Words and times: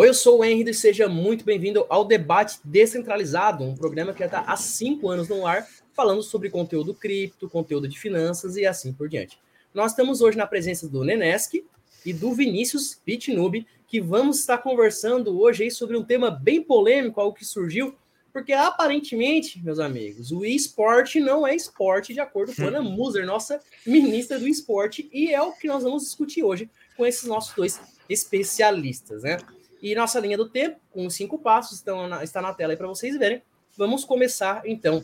Oi, 0.00 0.08
eu 0.08 0.14
sou 0.14 0.38
o 0.38 0.44
Henry 0.44 0.70
e 0.70 0.72
seja 0.72 1.08
muito 1.08 1.44
bem-vindo 1.44 1.84
ao 1.88 2.04
Debate 2.04 2.60
Descentralizado, 2.62 3.64
um 3.64 3.74
programa 3.74 4.12
que 4.12 4.20
já 4.20 4.26
está 4.26 4.40
há 4.42 4.56
cinco 4.56 5.08
anos 5.08 5.28
no 5.28 5.44
ar, 5.44 5.66
falando 5.92 6.22
sobre 6.22 6.48
conteúdo 6.50 6.94
cripto, 6.94 7.50
conteúdo 7.50 7.88
de 7.88 7.98
finanças 7.98 8.54
e 8.54 8.64
assim 8.64 8.92
por 8.92 9.08
diante. 9.08 9.40
Nós 9.74 9.90
estamos 9.90 10.20
hoje 10.20 10.38
na 10.38 10.46
presença 10.46 10.88
do 10.88 11.02
Nenesk 11.02 11.64
e 12.06 12.12
do 12.12 12.32
Vinícius 12.32 12.96
Bitnube, 13.04 13.66
que 13.88 14.00
vamos 14.00 14.38
estar 14.38 14.58
conversando 14.58 15.36
hoje 15.36 15.68
sobre 15.68 15.96
um 15.96 16.04
tema 16.04 16.30
bem 16.30 16.62
polêmico, 16.62 17.20
algo 17.20 17.36
que 17.36 17.44
surgiu, 17.44 17.92
porque 18.32 18.52
aparentemente, 18.52 19.60
meus 19.64 19.80
amigos, 19.80 20.30
o 20.30 20.44
esporte 20.44 21.18
não 21.18 21.44
é 21.44 21.56
esporte, 21.56 22.14
de 22.14 22.20
acordo 22.20 22.54
com 22.54 22.62
Ana 22.62 22.80
Muser, 22.80 23.26
nossa 23.26 23.60
ministra 23.84 24.38
do 24.38 24.46
esporte, 24.46 25.10
e 25.12 25.34
é 25.34 25.42
o 25.42 25.50
que 25.54 25.66
nós 25.66 25.82
vamos 25.82 26.04
discutir 26.04 26.44
hoje 26.44 26.70
com 26.96 27.04
esses 27.04 27.24
nossos 27.24 27.52
dois 27.52 27.80
especialistas, 28.08 29.24
né? 29.24 29.38
E 29.80 29.94
nossa 29.94 30.18
linha 30.20 30.36
do 30.36 30.48
tempo, 30.48 30.80
com 30.90 31.08
cinco 31.08 31.38
passos, 31.38 31.78
estão 31.78 32.08
na, 32.08 32.24
está 32.24 32.42
na 32.42 32.52
tela 32.52 32.72
aí 32.72 32.76
para 32.76 32.88
vocês 32.88 33.16
verem. 33.16 33.42
Vamos 33.76 34.04
começar 34.04 34.62
então 34.64 35.02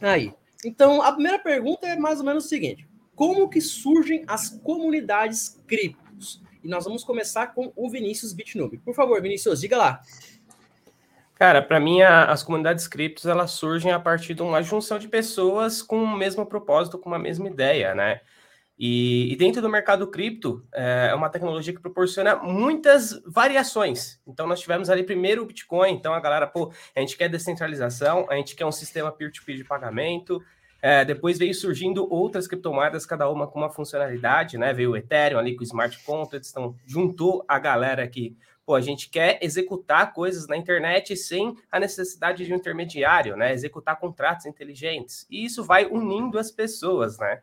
aí. 0.00 0.32
Então, 0.64 1.02
a 1.02 1.12
primeira 1.12 1.38
pergunta 1.38 1.86
é 1.86 1.96
mais 1.96 2.20
ou 2.20 2.26
menos 2.26 2.44
o 2.44 2.48
seguinte: 2.48 2.86
como 3.14 3.48
que 3.48 3.60
surgem 3.60 4.24
as 4.26 4.50
comunidades 4.62 5.60
criptos? 5.66 6.42
E 6.62 6.68
nós 6.68 6.84
vamos 6.84 7.02
começar 7.02 7.48
com 7.48 7.72
o 7.74 7.90
Vinícius 7.90 8.32
Bitnube. 8.32 8.78
Por 8.78 8.94
favor, 8.94 9.20
Vinícius, 9.20 9.60
diga 9.60 9.76
lá. 9.76 10.00
Cara, 11.34 11.60
para 11.60 11.80
mim, 11.80 12.02
a, 12.02 12.26
as 12.26 12.42
comunidades 12.44 12.86
criptos 12.86 13.26
elas 13.26 13.50
surgem 13.50 13.90
a 13.90 13.98
partir 13.98 14.34
de 14.34 14.42
uma 14.42 14.62
junção 14.62 14.98
de 14.98 15.08
pessoas 15.08 15.82
com 15.82 16.00
o 16.00 16.16
mesmo 16.16 16.46
propósito, 16.46 16.98
com 16.98 17.08
uma 17.08 17.18
mesma 17.18 17.48
ideia, 17.48 17.94
né? 17.96 18.20
E, 18.84 19.32
e, 19.32 19.36
dentro 19.36 19.62
do 19.62 19.68
mercado 19.68 20.08
cripto, 20.08 20.66
é, 20.74 21.10
é 21.12 21.14
uma 21.14 21.28
tecnologia 21.28 21.72
que 21.72 21.78
proporciona 21.78 22.34
muitas 22.34 23.22
variações. 23.24 24.20
Então, 24.26 24.44
nós 24.44 24.58
tivemos 24.58 24.90
ali 24.90 25.04
primeiro 25.04 25.44
o 25.44 25.46
Bitcoin. 25.46 25.92
Então, 25.92 26.12
a 26.12 26.18
galera, 26.18 26.48
pô, 26.48 26.72
a 26.92 26.98
gente 26.98 27.16
quer 27.16 27.28
descentralização, 27.28 28.26
a 28.28 28.34
gente 28.34 28.56
quer 28.56 28.66
um 28.66 28.72
sistema 28.72 29.12
peer-to-peer 29.12 29.58
-peer 29.58 29.62
de 29.62 29.68
pagamento. 29.68 30.42
É, 30.82 31.04
depois 31.04 31.38
veio 31.38 31.54
surgindo 31.54 32.12
outras 32.12 32.48
criptomoedas, 32.48 33.06
cada 33.06 33.30
uma 33.30 33.46
com 33.46 33.60
uma 33.60 33.70
funcionalidade, 33.70 34.58
né? 34.58 34.72
Veio 34.72 34.90
o 34.90 34.96
Ethereum 34.96 35.38
ali 35.38 35.54
com 35.54 35.60
o 35.60 35.64
Smart 35.64 35.96
Contracts, 36.02 36.50
então 36.50 36.74
juntou 36.84 37.44
a 37.46 37.60
galera 37.60 38.08
que, 38.08 38.36
pô, 38.66 38.74
a 38.74 38.80
gente 38.80 39.08
quer 39.08 39.38
executar 39.40 40.12
coisas 40.12 40.48
na 40.48 40.56
internet 40.56 41.16
sem 41.16 41.56
a 41.70 41.78
necessidade 41.78 42.44
de 42.44 42.52
um 42.52 42.56
intermediário, 42.56 43.36
né? 43.36 43.52
Executar 43.52 44.00
contratos 44.00 44.44
inteligentes. 44.44 45.24
E 45.30 45.44
isso 45.44 45.62
vai 45.62 45.86
unindo 45.86 46.36
as 46.36 46.50
pessoas, 46.50 47.16
né? 47.16 47.42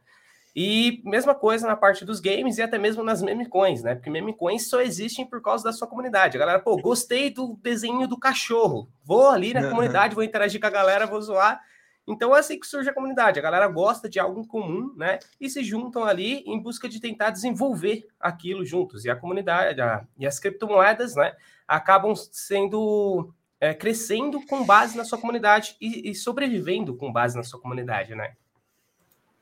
E 0.56 1.02
mesma 1.06 1.36
coisa 1.36 1.68
na 1.68 1.76
parte 1.76 2.04
dos 2.04 2.20
games 2.20 2.58
e 2.58 2.62
até 2.62 2.78
mesmo 2.78 3.04
nas 3.04 3.22
meme 3.22 3.48
coins, 3.48 3.84
né? 3.84 3.96
Porque 3.96 4.10
meme 4.10 4.36
coins 4.36 4.68
só 4.68 4.82
existem 4.82 5.26
por 5.26 5.42
causa 5.42 5.64
da 5.64 5.74
sua 5.74 5.88
comunidade. 5.88 6.38
A 6.38 6.40
galera, 6.40 6.60
pô, 6.60 6.78
gostei 6.78 7.30
do 7.30 7.58
desenho 7.62 8.08
do 8.08 8.18
cachorro. 8.18 8.90
Vou 9.04 9.30
ali 9.30 9.54
na 9.54 9.70
comunidade, 9.70 10.16
vou 10.16 10.24
interagir 10.24 10.60
com 10.60 10.68
a 10.68 10.72
galera, 10.72 11.06
vou 11.06 11.22
zoar. 11.22 11.62
Então 12.08 12.36
é 12.36 12.40
assim 12.40 12.60
que 12.60 12.66
surge 12.66 12.90
a 12.90 12.94
comunidade. 12.94 13.38
A 13.38 13.42
galera 13.44 13.68
gosta 13.68 14.10
de 14.10 14.20
algo 14.20 14.46
comum, 14.48 14.92
né? 14.98 15.20
E 15.40 15.48
se 15.48 15.64
juntam 15.64 16.04
ali 16.04 16.40
em 16.40 16.60
busca 16.60 16.90
de 16.90 17.00
tentar 17.00 17.30
desenvolver 17.30 18.08
aquilo 18.20 18.66
juntos. 18.66 19.06
E 19.06 19.10
a 19.12 19.16
comunidade, 19.16 19.80
a, 19.80 20.04
e 20.18 20.26
as 20.26 20.40
criptomoedas, 20.40 21.16
né? 21.16 21.34
Acabam 21.68 22.16
sendo 22.16 23.32
é, 23.60 23.76
crescendo 23.76 24.44
com 24.48 24.66
base 24.66 24.98
na 24.98 25.06
sua 25.06 25.20
comunidade 25.20 25.76
e, 25.80 26.10
e 26.10 26.16
sobrevivendo 26.16 26.96
com 26.96 27.12
base 27.12 27.38
na 27.38 27.44
sua 27.44 27.62
comunidade, 27.62 28.16
né? 28.16 28.34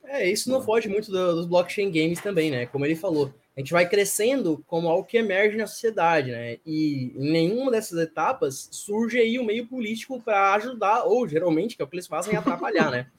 É, 0.07 0.29
isso 0.29 0.49
não 0.49 0.61
foge 0.61 0.87
muito 0.87 1.11
do, 1.11 1.35
dos 1.35 1.45
blockchain 1.45 1.91
games 1.91 2.21
também, 2.21 2.49
né? 2.49 2.65
Como 2.65 2.85
ele 2.85 2.95
falou, 2.95 3.33
a 3.55 3.59
gente 3.59 3.73
vai 3.73 3.87
crescendo 3.87 4.63
como 4.65 4.87
algo 4.87 5.05
que 5.05 5.17
emerge 5.17 5.57
na 5.57 5.67
sociedade, 5.67 6.31
né? 6.31 6.57
E 6.65 7.11
em 7.15 7.31
nenhuma 7.31 7.71
dessas 7.71 7.99
etapas 7.99 8.69
surge 8.71 9.19
aí 9.19 9.37
o 9.37 9.41
um 9.41 9.45
meio 9.45 9.67
político 9.67 10.21
para 10.21 10.53
ajudar, 10.53 11.03
ou 11.03 11.27
geralmente, 11.27 11.75
que 11.75 11.81
é 11.81 11.85
o 11.85 11.87
que 11.87 11.95
eles 11.95 12.07
fazem, 12.07 12.35
é 12.35 12.37
atrapalhar, 12.37 12.89
né? 12.89 13.07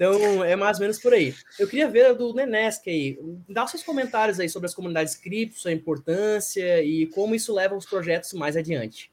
Então, 0.00 0.42
é 0.42 0.56
mais 0.56 0.78
ou 0.78 0.84
menos 0.84 0.98
por 0.98 1.12
aí. 1.12 1.34
Eu 1.58 1.68
queria 1.68 1.86
ver 1.86 2.14
do 2.14 2.32
Nenesk 2.32 2.88
aí, 2.88 3.18
dá 3.46 3.66
seus 3.66 3.82
comentários 3.82 4.40
aí 4.40 4.48
sobre 4.48 4.64
as 4.64 4.74
comunidades 4.74 5.14
cripto, 5.14 5.60
sua 5.60 5.72
importância 5.72 6.82
e 6.82 7.06
como 7.08 7.34
isso 7.34 7.52
leva 7.52 7.76
os 7.76 7.84
projetos 7.84 8.32
mais 8.32 8.56
adiante. 8.56 9.12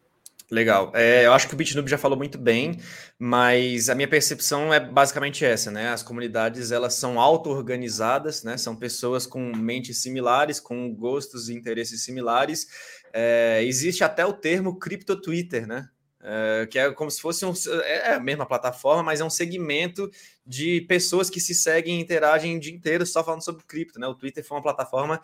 Legal. 0.49 0.93
É, 0.95 1.25
eu 1.25 1.33
acho 1.33 1.45
que 1.45 1.53
o 1.53 1.57
BitNube 1.57 1.91
já 1.91 1.97
falou 1.97 2.17
muito 2.17 2.37
bem, 2.37 2.79
mas 3.19 3.89
a 3.89 3.95
minha 3.95 4.07
percepção 4.07 4.73
é 4.73 4.79
basicamente 4.79 5.43
essa, 5.43 5.69
né? 5.69 5.89
As 5.89 6.01
comunidades 6.01 6.71
elas 6.71 6.93
são 6.93 7.19
auto-organizadas, 7.19 8.43
né? 8.43 8.57
São 8.57 8.73
pessoas 8.73 9.27
com 9.27 9.51
mentes 9.53 10.01
similares, 10.01 10.61
com 10.61 10.93
gostos 10.95 11.49
e 11.49 11.53
interesses 11.53 12.01
similares. 12.01 12.65
É, 13.11 13.61
existe 13.65 14.05
até 14.05 14.25
o 14.25 14.31
termo 14.31 14.79
cripto 14.79 15.19
Twitter, 15.19 15.67
né? 15.67 15.89
É, 16.21 16.65
que 16.65 16.79
é 16.79 16.91
como 16.91 17.11
se 17.11 17.21
fosse 17.21 17.45
um, 17.45 17.53
é, 17.83 18.11
é 18.11 18.13
a 18.15 18.19
mesma 18.19 18.45
plataforma, 18.45 19.03
mas 19.03 19.21
é 19.21 19.25
um 19.25 19.29
segmento 19.29 20.09
de 20.45 20.81
pessoas 20.81 21.29
que 21.29 21.39
se 21.39 21.53
seguem 21.53 21.99
e 21.99 22.01
interagem 22.01 22.57
o 22.57 22.59
dia 22.59 22.73
inteiro 22.73 23.05
só 23.05 23.23
falando 23.23 23.43
sobre 23.43 23.63
cripto, 23.65 23.99
né? 23.99 24.07
O 24.07 24.15
Twitter 24.15 24.45
foi 24.45 24.57
uma 24.57 24.63
plataforma 24.63 25.21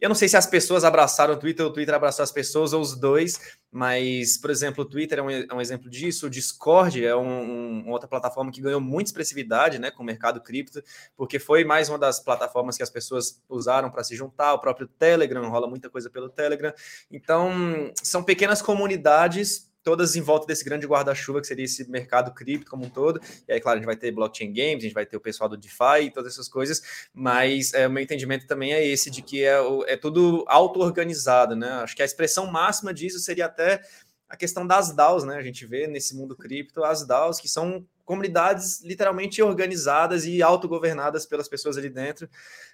eu 0.00 0.08
não 0.08 0.14
sei 0.14 0.28
se 0.28 0.36
as 0.36 0.46
pessoas 0.46 0.84
abraçaram 0.84 1.34
o 1.34 1.36
Twitter 1.36 1.64
ou 1.64 1.70
o 1.70 1.74
Twitter 1.74 1.94
abraçou 1.94 2.22
as 2.22 2.32
pessoas, 2.32 2.72
ou 2.72 2.80
os 2.80 2.98
dois, 2.98 3.58
mas, 3.70 4.38
por 4.38 4.50
exemplo, 4.50 4.82
o 4.82 4.86
Twitter 4.86 5.18
é 5.18 5.22
um, 5.22 5.30
é 5.30 5.54
um 5.54 5.60
exemplo 5.60 5.90
disso, 5.90 6.26
o 6.26 6.30
Discord 6.30 7.04
é 7.04 7.14
um, 7.14 7.84
um, 7.86 7.90
outra 7.90 8.08
plataforma 8.08 8.50
que 8.50 8.60
ganhou 8.60 8.80
muita 8.80 9.10
expressividade 9.10 9.78
né, 9.78 9.90
com 9.90 10.02
o 10.02 10.06
mercado 10.06 10.40
cripto, 10.40 10.82
porque 11.16 11.38
foi 11.38 11.64
mais 11.64 11.88
uma 11.88 11.98
das 11.98 12.18
plataformas 12.18 12.76
que 12.76 12.82
as 12.82 12.90
pessoas 12.90 13.40
usaram 13.48 13.90
para 13.90 14.02
se 14.02 14.16
juntar, 14.16 14.54
o 14.54 14.58
próprio 14.58 14.88
Telegram, 14.88 15.48
rola 15.48 15.68
muita 15.68 15.88
coisa 15.88 16.10
pelo 16.10 16.28
Telegram. 16.28 16.72
Então, 17.10 17.92
são 18.02 18.22
pequenas 18.22 18.60
comunidades 18.60 19.69
todas 19.82 20.16
em 20.16 20.20
volta 20.20 20.46
desse 20.46 20.64
grande 20.64 20.86
guarda-chuva 20.86 21.40
que 21.40 21.46
seria 21.46 21.64
esse 21.64 21.88
mercado 21.90 22.32
cripto 22.32 22.70
como 22.70 22.84
um 22.84 22.90
todo. 22.90 23.20
E 23.48 23.52
aí, 23.52 23.60
claro, 23.60 23.76
a 23.76 23.80
gente 23.80 23.86
vai 23.86 23.96
ter 23.96 24.12
blockchain 24.12 24.52
games, 24.52 24.78
a 24.78 24.86
gente 24.86 24.94
vai 24.94 25.06
ter 25.06 25.16
o 25.16 25.20
pessoal 25.20 25.48
do 25.48 25.56
DeFi 25.56 26.04
e 26.04 26.10
todas 26.10 26.34
essas 26.34 26.48
coisas, 26.48 27.08
mas 27.12 27.72
é, 27.74 27.86
o 27.86 27.90
meu 27.90 28.02
entendimento 28.02 28.46
também 28.46 28.72
é 28.72 28.86
esse, 28.86 29.10
de 29.10 29.22
que 29.22 29.44
é, 29.44 29.58
é 29.86 29.96
tudo 29.96 30.44
auto-organizado, 30.46 31.56
né? 31.56 31.68
Acho 31.82 31.96
que 31.96 32.02
a 32.02 32.04
expressão 32.04 32.46
máxima 32.46 32.92
disso 32.92 33.18
seria 33.18 33.46
até 33.46 33.82
a 34.28 34.36
questão 34.36 34.66
das 34.66 34.94
DAOs, 34.94 35.24
né? 35.24 35.36
A 35.36 35.42
gente 35.42 35.66
vê 35.66 35.86
nesse 35.86 36.14
mundo 36.14 36.36
cripto 36.36 36.84
as 36.84 37.04
DAOs 37.04 37.40
que 37.40 37.48
são 37.48 37.84
comunidades 38.10 38.82
literalmente 38.82 39.40
organizadas 39.40 40.24
e 40.26 40.42
autogovernadas 40.42 41.24
pelas 41.26 41.46
pessoas 41.46 41.78
ali 41.78 41.88
dentro. 41.88 42.28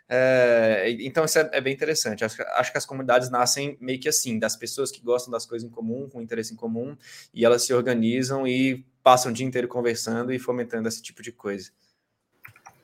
É, 0.08 0.96
então, 1.00 1.26
isso 1.26 1.38
é, 1.38 1.50
é, 1.52 1.60
bem 1.60 1.74
interessante. 1.74 2.24
Acho, 2.24 2.42
acho 2.42 2.72
que 2.72 2.78
as 2.78 2.86
comunidades 2.86 3.28
nascem 3.28 3.76
meio 3.78 4.00
que 4.00 4.08
assim, 4.08 4.38
das 4.38 4.56
pessoas 4.56 4.90
que 4.90 4.98
gostam 5.02 5.30
das 5.30 5.44
coisas 5.44 5.68
em 5.68 5.70
comum, 5.70 6.08
com 6.08 6.22
interesse 6.22 6.54
em 6.54 6.56
comum, 6.56 6.96
e 7.34 7.44
elas 7.44 7.66
se 7.66 7.74
organizam 7.74 8.48
e 8.48 8.82
passam 9.02 9.30
o 9.30 9.34
dia 9.34 9.44
inteiro 9.44 9.68
conversando 9.68 10.32
e 10.32 10.38
fomentando 10.38 10.88
esse 10.88 11.02
tipo 11.02 11.22
de 11.22 11.32
coisa. 11.32 11.70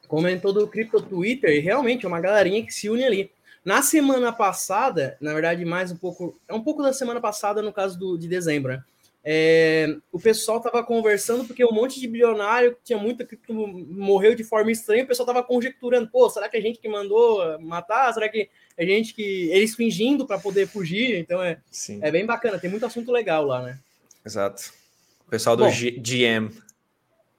Comentou 0.06 0.52
do 0.52 0.68
Crypto 0.68 1.00
Twitter, 1.00 1.56
e 1.56 1.58
realmente 1.58 2.04
é 2.04 2.08
uma 2.08 2.20
galerinha 2.20 2.66
que 2.66 2.74
se 2.74 2.90
une 2.90 3.02
ali. 3.02 3.30
Na 3.64 3.80
semana 3.80 4.30
passada, 4.30 5.16
na 5.22 5.32
verdade, 5.32 5.64
mais 5.64 5.90
um 5.90 5.96
pouco, 5.96 6.38
é 6.46 6.52
um 6.52 6.62
pouco 6.62 6.82
da 6.82 6.92
semana 6.92 7.18
passada, 7.18 7.62
no 7.62 7.72
caso 7.72 7.98
do, 7.98 8.18
de 8.18 8.28
dezembro, 8.28 8.72
né? 8.72 8.84
É, 9.24 9.98
o 10.10 10.18
pessoal 10.18 10.58
estava 10.58 10.82
conversando 10.82 11.44
porque 11.44 11.64
um 11.64 11.70
monte 11.70 12.00
de 12.00 12.08
bilionário 12.08 12.76
tinha 12.82 12.98
muita 12.98 13.24
cripto 13.24 13.54
morreu 13.54 14.34
de 14.34 14.42
forma 14.42 14.72
estranha. 14.72 15.04
O 15.04 15.06
pessoal 15.06 15.28
estava 15.28 15.46
conjecturando: 15.46 16.08
pô, 16.08 16.28
será 16.28 16.48
que 16.48 16.56
a 16.56 16.60
gente 16.60 16.80
que 16.80 16.88
mandou 16.88 17.58
matar? 17.60 18.12
Será 18.12 18.28
que 18.28 18.50
é 18.76 18.84
gente 18.84 19.14
que 19.14 19.48
eles 19.50 19.76
fingindo 19.76 20.26
para 20.26 20.40
poder 20.40 20.66
fugir? 20.66 21.16
Então 21.18 21.40
é, 21.40 21.60
é 22.00 22.10
bem 22.10 22.26
bacana. 22.26 22.58
Tem 22.58 22.70
muito 22.70 22.84
assunto 22.84 23.12
legal 23.12 23.44
lá, 23.44 23.62
né? 23.62 23.78
Exato. 24.26 24.72
O 25.24 25.30
pessoal 25.30 25.56
do 25.56 25.64
Bom, 25.64 25.70
GM. 25.70 26.50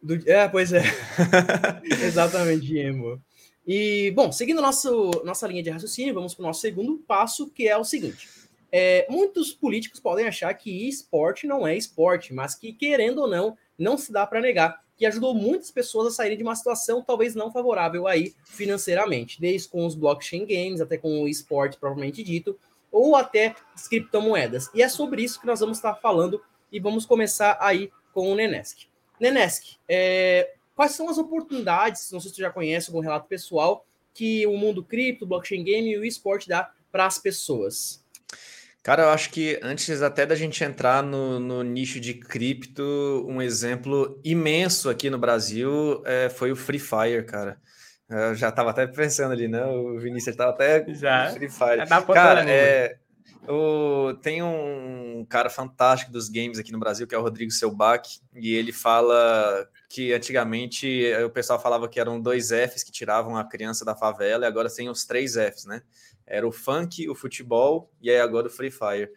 Do, 0.02 0.30
é, 0.30 0.48
pois 0.48 0.72
é. 0.72 0.84
Exatamente, 2.02 2.66
GM. 2.66 3.20
E, 3.68 4.12
bom, 4.12 4.32
seguindo 4.32 4.62
nosso, 4.62 5.12
nossa 5.24 5.48
linha 5.48 5.64
de 5.64 5.70
raciocínio, 5.70 6.14
vamos 6.14 6.34
para 6.34 6.44
o 6.44 6.48
nosso 6.48 6.60
segundo 6.60 6.98
passo, 7.08 7.50
que 7.50 7.68
é 7.68 7.78
o 7.78 7.84
seguinte 7.86 8.43
é, 8.76 9.06
muitos 9.08 9.54
políticos 9.54 10.00
podem 10.00 10.26
achar 10.26 10.52
que 10.56 10.90
esporte 10.90 11.46
não 11.46 11.68
é 11.68 11.78
esporte, 11.78 12.34
mas 12.34 12.56
que, 12.56 12.74
querendo 12.74 13.20
ou 13.20 13.28
não, 13.28 13.56
não 13.78 14.00
se 14.00 14.12
dá 14.12 14.26
para 14.26 14.42
negar 14.42 14.84
que 14.96 15.06
ajudou 15.06 15.34
muitas 15.34 15.72
pessoas 15.72 16.08
a 16.08 16.12
saírem 16.12 16.38
de 16.38 16.44
uma 16.44 16.56
situação 16.56 17.04
talvez 17.04 17.36
não 17.36 17.52
favorável 17.52 18.08
aí 18.08 18.34
financeiramente, 18.46 19.40
desde 19.40 19.68
com 19.68 19.86
os 19.86 19.96
blockchain 19.96 20.46
games 20.46 20.82
até 20.82 20.98
com 20.98 21.22
o 21.22 21.28
esporte 21.28 21.78
propriamente 21.78 22.24
dito, 22.24 22.58
ou 22.92 23.16
até 23.16 23.56
as 23.76 23.88
criptomoedas. 23.88 24.70
E 24.74 24.82
é 24.82 24.90
sobre 24.90 25.24
isso 25.24 25.40
que 25.40 25.48
nós 25.48 25.60
vamos 25.60 25.78
estar 25.78 25.96
falando 25.96 26.42
e 26.72 26.80
vamos 26.80 27.06
começar 27.06 27.58
aí 27.60 27.92
com 28.14 28.32
o 28.32 28.36
Nenesk. 28.36 28.88
Nenesk, 29.20 29.76
é, 29.88 30.54
quais 30.76 30.92
são 30.94 31.10
as 31.10 31.18
oportunidades, 31.18 32.12
não 32.12 32.20
sei 32.20 32.30
se 32.30 32.36
você 32.36 32.42
já 32.42 32.52
conhece 32.52 32.90
algum 32.90 33.00
relato 33.00 33.28
pessoal, 33.28 33.86
que 34.14 34.46
o 34.46 34.56
mundo 34.58 34.84
cripto, 34.84 35.26
blockchain 35.26 35.64
game 35.64 35.92
e 35.92 35.98
o 35.98 36.06
esporte 36.06 36.48
dá 36.48 36.72
para 36.92 37.06
as 37.06 37.18
pessoas? 37.18 38.04
Cara, 38.84 39.04
eu 39.04 39.10
acho 39.10 39.30
que 39.30 39.58
antes 39.64 40.02
até 40.02 40.26
da 40.26 40.36
gente 40.36 40.62
entrar 40.62 41.02
no, 41.02 41.40
no 41.40 41.64
nicho 41.64 42.02
de 42.02 42.14
cripto, 42.14 43.26
um 43.26 43.42
exemplo 43.42 44.20
imenso 44.26 44.90
aqui 44.90 45.10
no 45.10 45.18
Brasil 45.18 46.04
é, 46.06 46.28
foi 46.28 46.52
o 46.52 46.56
Free 46.56 46.80
Fire, 46.80 47.24
cara. 47.26 47.58
Eu 48.10 48.36
já 48.36 48.50
estava 48.50 48.72
até 48.72 48.86
pensando 48.86 49.32
ali, 49.32 49.48
né? 49.48 49.66
O 49.66 49.98
Vinícius 49.98 50.34
estava 50.34 50.52
até 50.52 50.86
já. 50.94 51.32
Free 51.32 51.50
Fire. 51.50 51.80
É 51.80 51.86
cara, 51.86 52.52
é, 52.52 52.98
o, 53.48 54.14
tem 54.22 54.44
um 54.44 55.04
um 55.24 55.26
cara 55.26 55.50
fantástico 55.50 56.12
dos 56.12 56.28
games 56.28 56.60
aqui 56.60 56.72
no 56.72 56.80
Brasil, 56.80 57.08
que 57.08 57.16
é 57.16 57.18
o 57.18 57.22
Rodrigo 57.22 57.50
Selbach, 57.50 58.20
e 58.36 58.54
ele 58.54 58.74
fala 58.74 59.68
que 59.90 60.14
antigamente 60.14 61.12
o 61.26 61.30
pessoal 61.30 61.60
falava 61.60 61.88
que 61.88 62.00
eram 62.00 62.20
dois 62.20 62.50
Fs 62.50 62.84
que 62.84 62.92
tiravam 62.92 63.38
a 63.38 63.44
criança 63.46 63.86
da 63.86 63.96
favela, 63.96 64.44
e 64.44 64.48
agora 64.48 64.70
tem 64.70 64.90
os 64.90 65.06
três 65.06 65.36
Fs, 65.36 65.66
né? 65.66 65.82
Era 66.26 66.48
o 66.48 66.52
funk, 66.52 67.08
o 67.10 67.16
futebol 67.16 67.92
e 68.02 68.10
aí 68.10 68.20
agora 68.20 68.48
o 68.48 68.50
Free 68.50 68.72
Fire. 68.72 69.10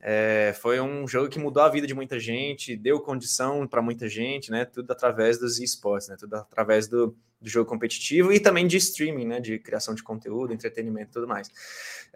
É, 0.00 0.54
foi 0.60 0.80
um 0.80 1.08
jogo 1.08 1.28
que 1.28 1.38
mudou 1.38 1.62
a 1.62 1.68
vida 1.68 1.86
de 1.86 1.94
muita 1.94 2.20
gente, 2.20 2.76
deu 2.76 3.00
condição 3.00 3.66
para 3.66 3.82
muita 3.82 4.08
gente, 4.08 4.50
né? 4.50 4.64
Tudo 4.64 4.90
através 4.92 5.38
dos 5.38 5.58
esportes, 5.58 6.08
né? 6.08 6.16
Tudo 6.16 6.34
através 6.36 6.86
do, 6.86 7.16
do, 7.40 7.48
jogo 7.48 7.68
competitivo 7.68 8.32
e 8.32 8.38
também 8.38 8.66
de 8.66 8.76
streaming, 8.76 9.26
né? 9.26 9.40
De 9.40 9.58
criação 9.58 9.94
de 9.94 10.02
conteúdo, 10.02 10.52
entretenimento 10.52 11.10
e 11.10 11.14
tudo 11.14 11.26
mais. 11.26 11.50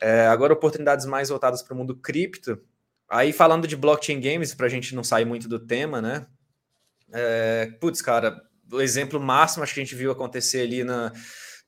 É, 0.00 0.26
agora, 0.28 0.52
oportunidades 0.52 1.06
mais 1.06 1.28
voltadas 1.28 1.60
para 1.62 1.74
o 1.74 1.76
mundo 1.76 1.96
cripto. 1.96 2.60
Aí, 3.08 3.32
falando 3.32 3.66
de 3.66 3.76
blockchain 3.76 4.20
games, 4.20 4.54
para 4.54 4.66
a 4.66 4.70
gente 4.70 4.94
não 4.94 5.02
sair 5.02 5.24
muito 5.24 5.48
do 5.48 5.58
tema, 5.58 6.00
né? 6.00 6.26
É, 7.12 7.66
putz, 7.80 8.00
cara, 8.00 8.40
o 8.72 8.80
exemplo 8.80 9.20
máximo 9.20 9.62
acho 9.64 9.74
que 9.74 9.80
a 9.80 9.84
gente 9.84 9.94
viu 9.96 10.10
acontecer 10.10 10.62
ali 10.62 10.84
na 10.84 11.12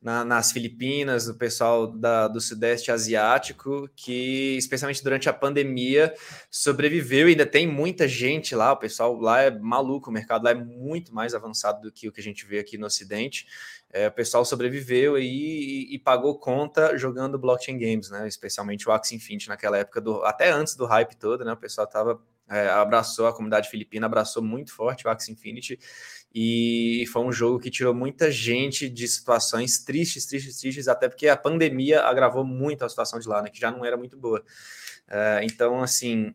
na, 0.04 0.22
nas 0.22 0.52
Filipinas, 0.52 1.28
o 1.28 1.34
pessoal 1.34 1.86
da, 1.86 2.28
do 2.28 2.38
Sudeste 2.38 2.92
Asiático, 2.92 3.88
que, 3.96 4.54
especialmente 4.58 5.02
durante 5.02 5.30
a 5.30 5.32
pandemia, 5.32 6.14
sobreviveu. 6.50 7.26
E 7.26 7.30
ainda 7.30 7.46
tem 7.46 7.66
muita 7.66 8.06
gente 8.06 8.54
lá, 8.54 8.70
o 8.72 8.76
pessoal 8.76 9.18
lá 9.18 9.40
é 9.40 9.50
maluco, 9.50 10.10
o 10.10 10.12
mercado 10.12 10.44
lá 10.44 10.50
é 10.50 10.54
muito 10.54 11.14
mais 11.14 11.34
avançado 11.34 11.80
do 11.80 11.90
que 11.90 12.06
o 12.06 12.12
que 12.12 12.20
a 12.20 12.22
gente 12.22 12.44
vê 12.44 12.58
aqui 12.58 12.76
no 12.76 12.84
Ocidente. 12.84 13.46
É, 13.90 14.08
o 14.08 14.12
pessoal 14.12 14.44
sobreviveu 14.44 15.14
aí 15.14 15.24
e, 15.24 15.94
e, 15.94 15.98
pagou 15.98 16.38
conta 16.38 16.98
jogando 16.98 17.38
blockchain 17.38 17.78
games, 17.78 18.10
né? 18.10 18.28
Especialmente 18.28 18.86
o 18.86 18.92
Axie 18.92 19.16
Infinity 19.16 19.48
naquela 19.48 19.78
época, 19.78 20.02
do, 20.02 20.22
até 20.22 20.50
antes 20.50 20.76
do 20.76 20.84
hype 20.84 21.16
todo, 21.16 21.46
né? 21.46 21.52
O 21.54 21.56
pessoal 21.56 21.86
tava 21.86 22.20
é, 22.50 22.68
abraçou 22.68 23.26
a 23.26 23.32
comunidade 23.32 23.70
filipina, 23.70 24.04
abraçou 24.04 24.42
muito 24.42 24.70
forte 24.70 25.06
o 25.06 25.10
Axie 25.10 25.32
Infinity 25.32 25.78
e 26.34 27.04
foi 27.12 27.22
um 27.22 27.30
jogo 27.30 27.60
que 27.60 27.70
tirou 27.70 27.94
muita 27.94 28.28
gente 28.28 28.88
de 28.88 29.06
situações 29.06 29.78
tristes, 29.78 30.26
tristes, 30.26 30.58
tristes, 30.58 30.88
até 30.88 31.08
porque 31.08 31.28
a 31.28 31.36
pandemia 31.36 32.02
agravou 32.02 32.44
muito 32.44 32.84
a 32.84 32.88
situação 32.88 33.20
de 33.20 33.28
lá, 33.28 33.40
né, 33.40 33.48
que 33.48 33.60
já 33.60 33.70
não 33.70 33.84
era 33.84 33.96
muito 33.96 34.16
boa. 34.16 34.42
É, 35.08 35.40
então, 35.44 35.80
assim, 35.80 36.34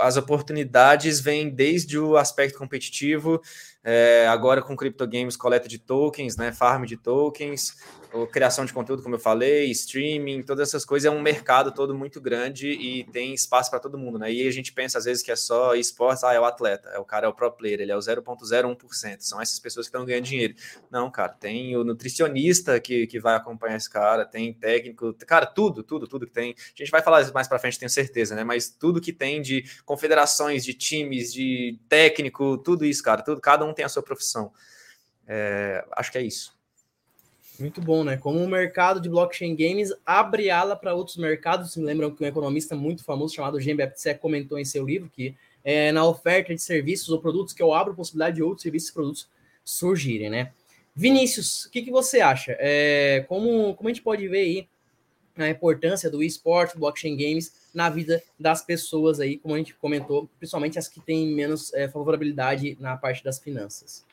as 0.00 0.16
oportunidades 0.16 1.20
vêm 1.20 1.50
desde 1.50 1.98
o 1.98 2.16
aspecto 2.16 2.58
competitivo, 2.58 3.40
é, 3.84 4.26
agora 4.26 4.62
com 4.62 4.74
criptogames, 4.74 5.36
coleta 5.36 5.68
de 5.68 5.78
tokens, 5.78 6.36
né, 6.36 6.50
farm 6.50 6.84
de 6.84 6.96
tokens, 6.96 7.76
criação 8.28 8.64
de 8.64 8.72
conteúdo, 8.72 9.02
como 9.02 9.16
eu 9.16 9.18
falei, 9.18 9.70
streaming, 9.70 10.42
todas 10.42 10.68
essas 10.68 10.84
coisas, 10.84 11.12
é 11.12 11.14
um 11.14 11.20
mercado 11.20 11.72
todo 11.72 11.94
muito 11.94 12.20
grande 12.20 12.68
e 12.68 13.04
tem 13.04 13.34
espaço 13.34 13.70
para 13.70 13.80
todo 13.80 13.98
mundo, 13.98 14.18
né? 14.18 14.32
E 14.32 14.46
a 14.46 14.50
gente 14.50 14.72
pensa 14.72 14.98
às 14.98 15.04
vezes 15.04 15.22
que 15.22 15.32
é 15.32 15.36
só 15.36 15.74
esportes, 15.74 16.22
ah, 16.22 16.32
é 16.32 16.38
o 16.38 16.44
atleta, 16.44 16.88
é 16.90 16.98
o 16.98 17.04
cara 17.04 17.26
é 17.26 17.28
o 17.28 17.34
pro 17.34 17.50
player, 17.50 17.80
ele 17.80 17.90
é 17.90 17.96
o 17.96 17.98
0.01%, 17.98 19.16
são 19.20 19.40
essas 19.40 19.58
pessoas 19.58 19.86
que 19.86 19.88
estão 19.88 20.06
ganhando 20.06 20.24
dinheiro. 20.24 20.54
Não, 20.90 21.10
cara, 21.10 21.32
tem 21.32 21.76
o 21.76 21.82
nutricionista 21.84 22.78
que, 22.80 23.06
que 23.06 23.18
vai 23.18 23.34
acompanhar 23.34 23.76
esse 23.76 23.90
cara, 23.90 24.24
tem 24.24 24.54
técnico, 24.54 25.12
cara, 25.26 25.46
tudo, 25.46 25.82
tudo, 25.82 26.06
tudo 26.06 26.26
que 26.26 26.32
tem. 26.32 26.54
A 26.56 26.78
gente 26.78 26.90
vai 26.90 27.02
falar 27.02 27.30
mais 27.32 27.48
para 27.48 27.58
frente, 27.58 27.78
tenho 27.78 27.90
certeza, 27.90 28.34
né? 28.34 28.44
Mas 28.44 28.68
tudo 28.68 29.00
que 29.00 29.12
tem 29.12 29.42
de 29.42 29.64
confederações, 29.84 30.64
de 30.64 30.72
times, 30.72 31.32
de 31.32 31.78
técnico, 31.88 32.56
tudo 32.58 32.84
isso, 32.84 33.02
cara, 33.02 33.22
tudo, 33.22 33.40
cada 33.40 33.64
um 33.64 33.74
tem 33.74 33.84
a 33.84 33.88
sua 33.88 34.02
profissão. 34.02 34.52
É, 35.26 35.84
acho 35.92 36.12
que 36.12 36.18
é 36.18 36.22
isso. 36.22 36.55
Muito 37.58 37.80
bom, 37.80 38.04
né? 38.04 38.16
Como 38.16 38.42
o 38.42 38.48
mercado 38.48 39.00
de 39.00 39.08
blockchain 39.08 39.56
games 39.56 39.92
abre 40.04 40.50
ala 40.50 40.76
para 40.76 40.94
outros 40.94 41.16
mercados. 41.16 41.76
Me 41.76 41.84
lembram 41.84 42.10
que 42.10 42.22
um 42.22 42.26
economista 42.26 42.76
muito 42.76 43.02
famoso 43.02 43.34
chamado 43.34 43.60
Jean 43.60 43.76
Baptiste 43.76 44.14
comentou 44.14 44.58
em 44.58 44.64
seu 44.64 44.84
livro 44.84 45.10
que 45.10 45.34
é, 45.64 45.90
na 45.90 46.06
oferta 46.06 46.54
de 46.54 46.60
serviços 46.60 47.08
ou 47.08 47.20
produtos 47.20 47.52
que 47.52 47.62
eu 47.62 47.72
abro 47.72 47.94
possibilidade 47.94 48.36
de 48.36 48.42
outros 48.42 48.62
serviços 48.62 48.90
e 48.90 48.92
produtos 48.92 49.28
surgirem, 49.64 50.30
né? 50.30 50.52
Vinícius, 50.94 51.64
o 51.64 51.70
que, 51.70 51.82
que 51.82 51.90
você 51.90 52.20
acha? 52.20 52.56
É, 52.58 53.24
como, 53.28 53.74
como 53.74 53.88
a 53.88 53.92
gente 53.92 54.02
pode 54.02 54.26
ver 54.28 54.38
aí 54.38 54.68
a 55.36 55.50
importância 55.50 56.10
do 56.10 56.22
esporte, 56.22 56.78
blockchain 56.78 57.16
games 57.16 57.52
na 57.74 57.90
vida 57.90 58.22
das 58.38 58.62
pessoas 58.64 59.20
aí, 59.20 59.36
como 59.38 59.54
a 59.54 59.58
gente 59.58 59.74
comentou, 59.74 60.28
principalmente 60.38 60.78
as 60.78 60.88
que 60.88 61.00
têm 61.00 61.34
menos 61.34 61.74
é, 61.74 61.88
favorabilidade 61.88 62.76
na 62.80 62.96
parte 62.96 63.22
das 63.22 63.38
finanças? 63.38 64.04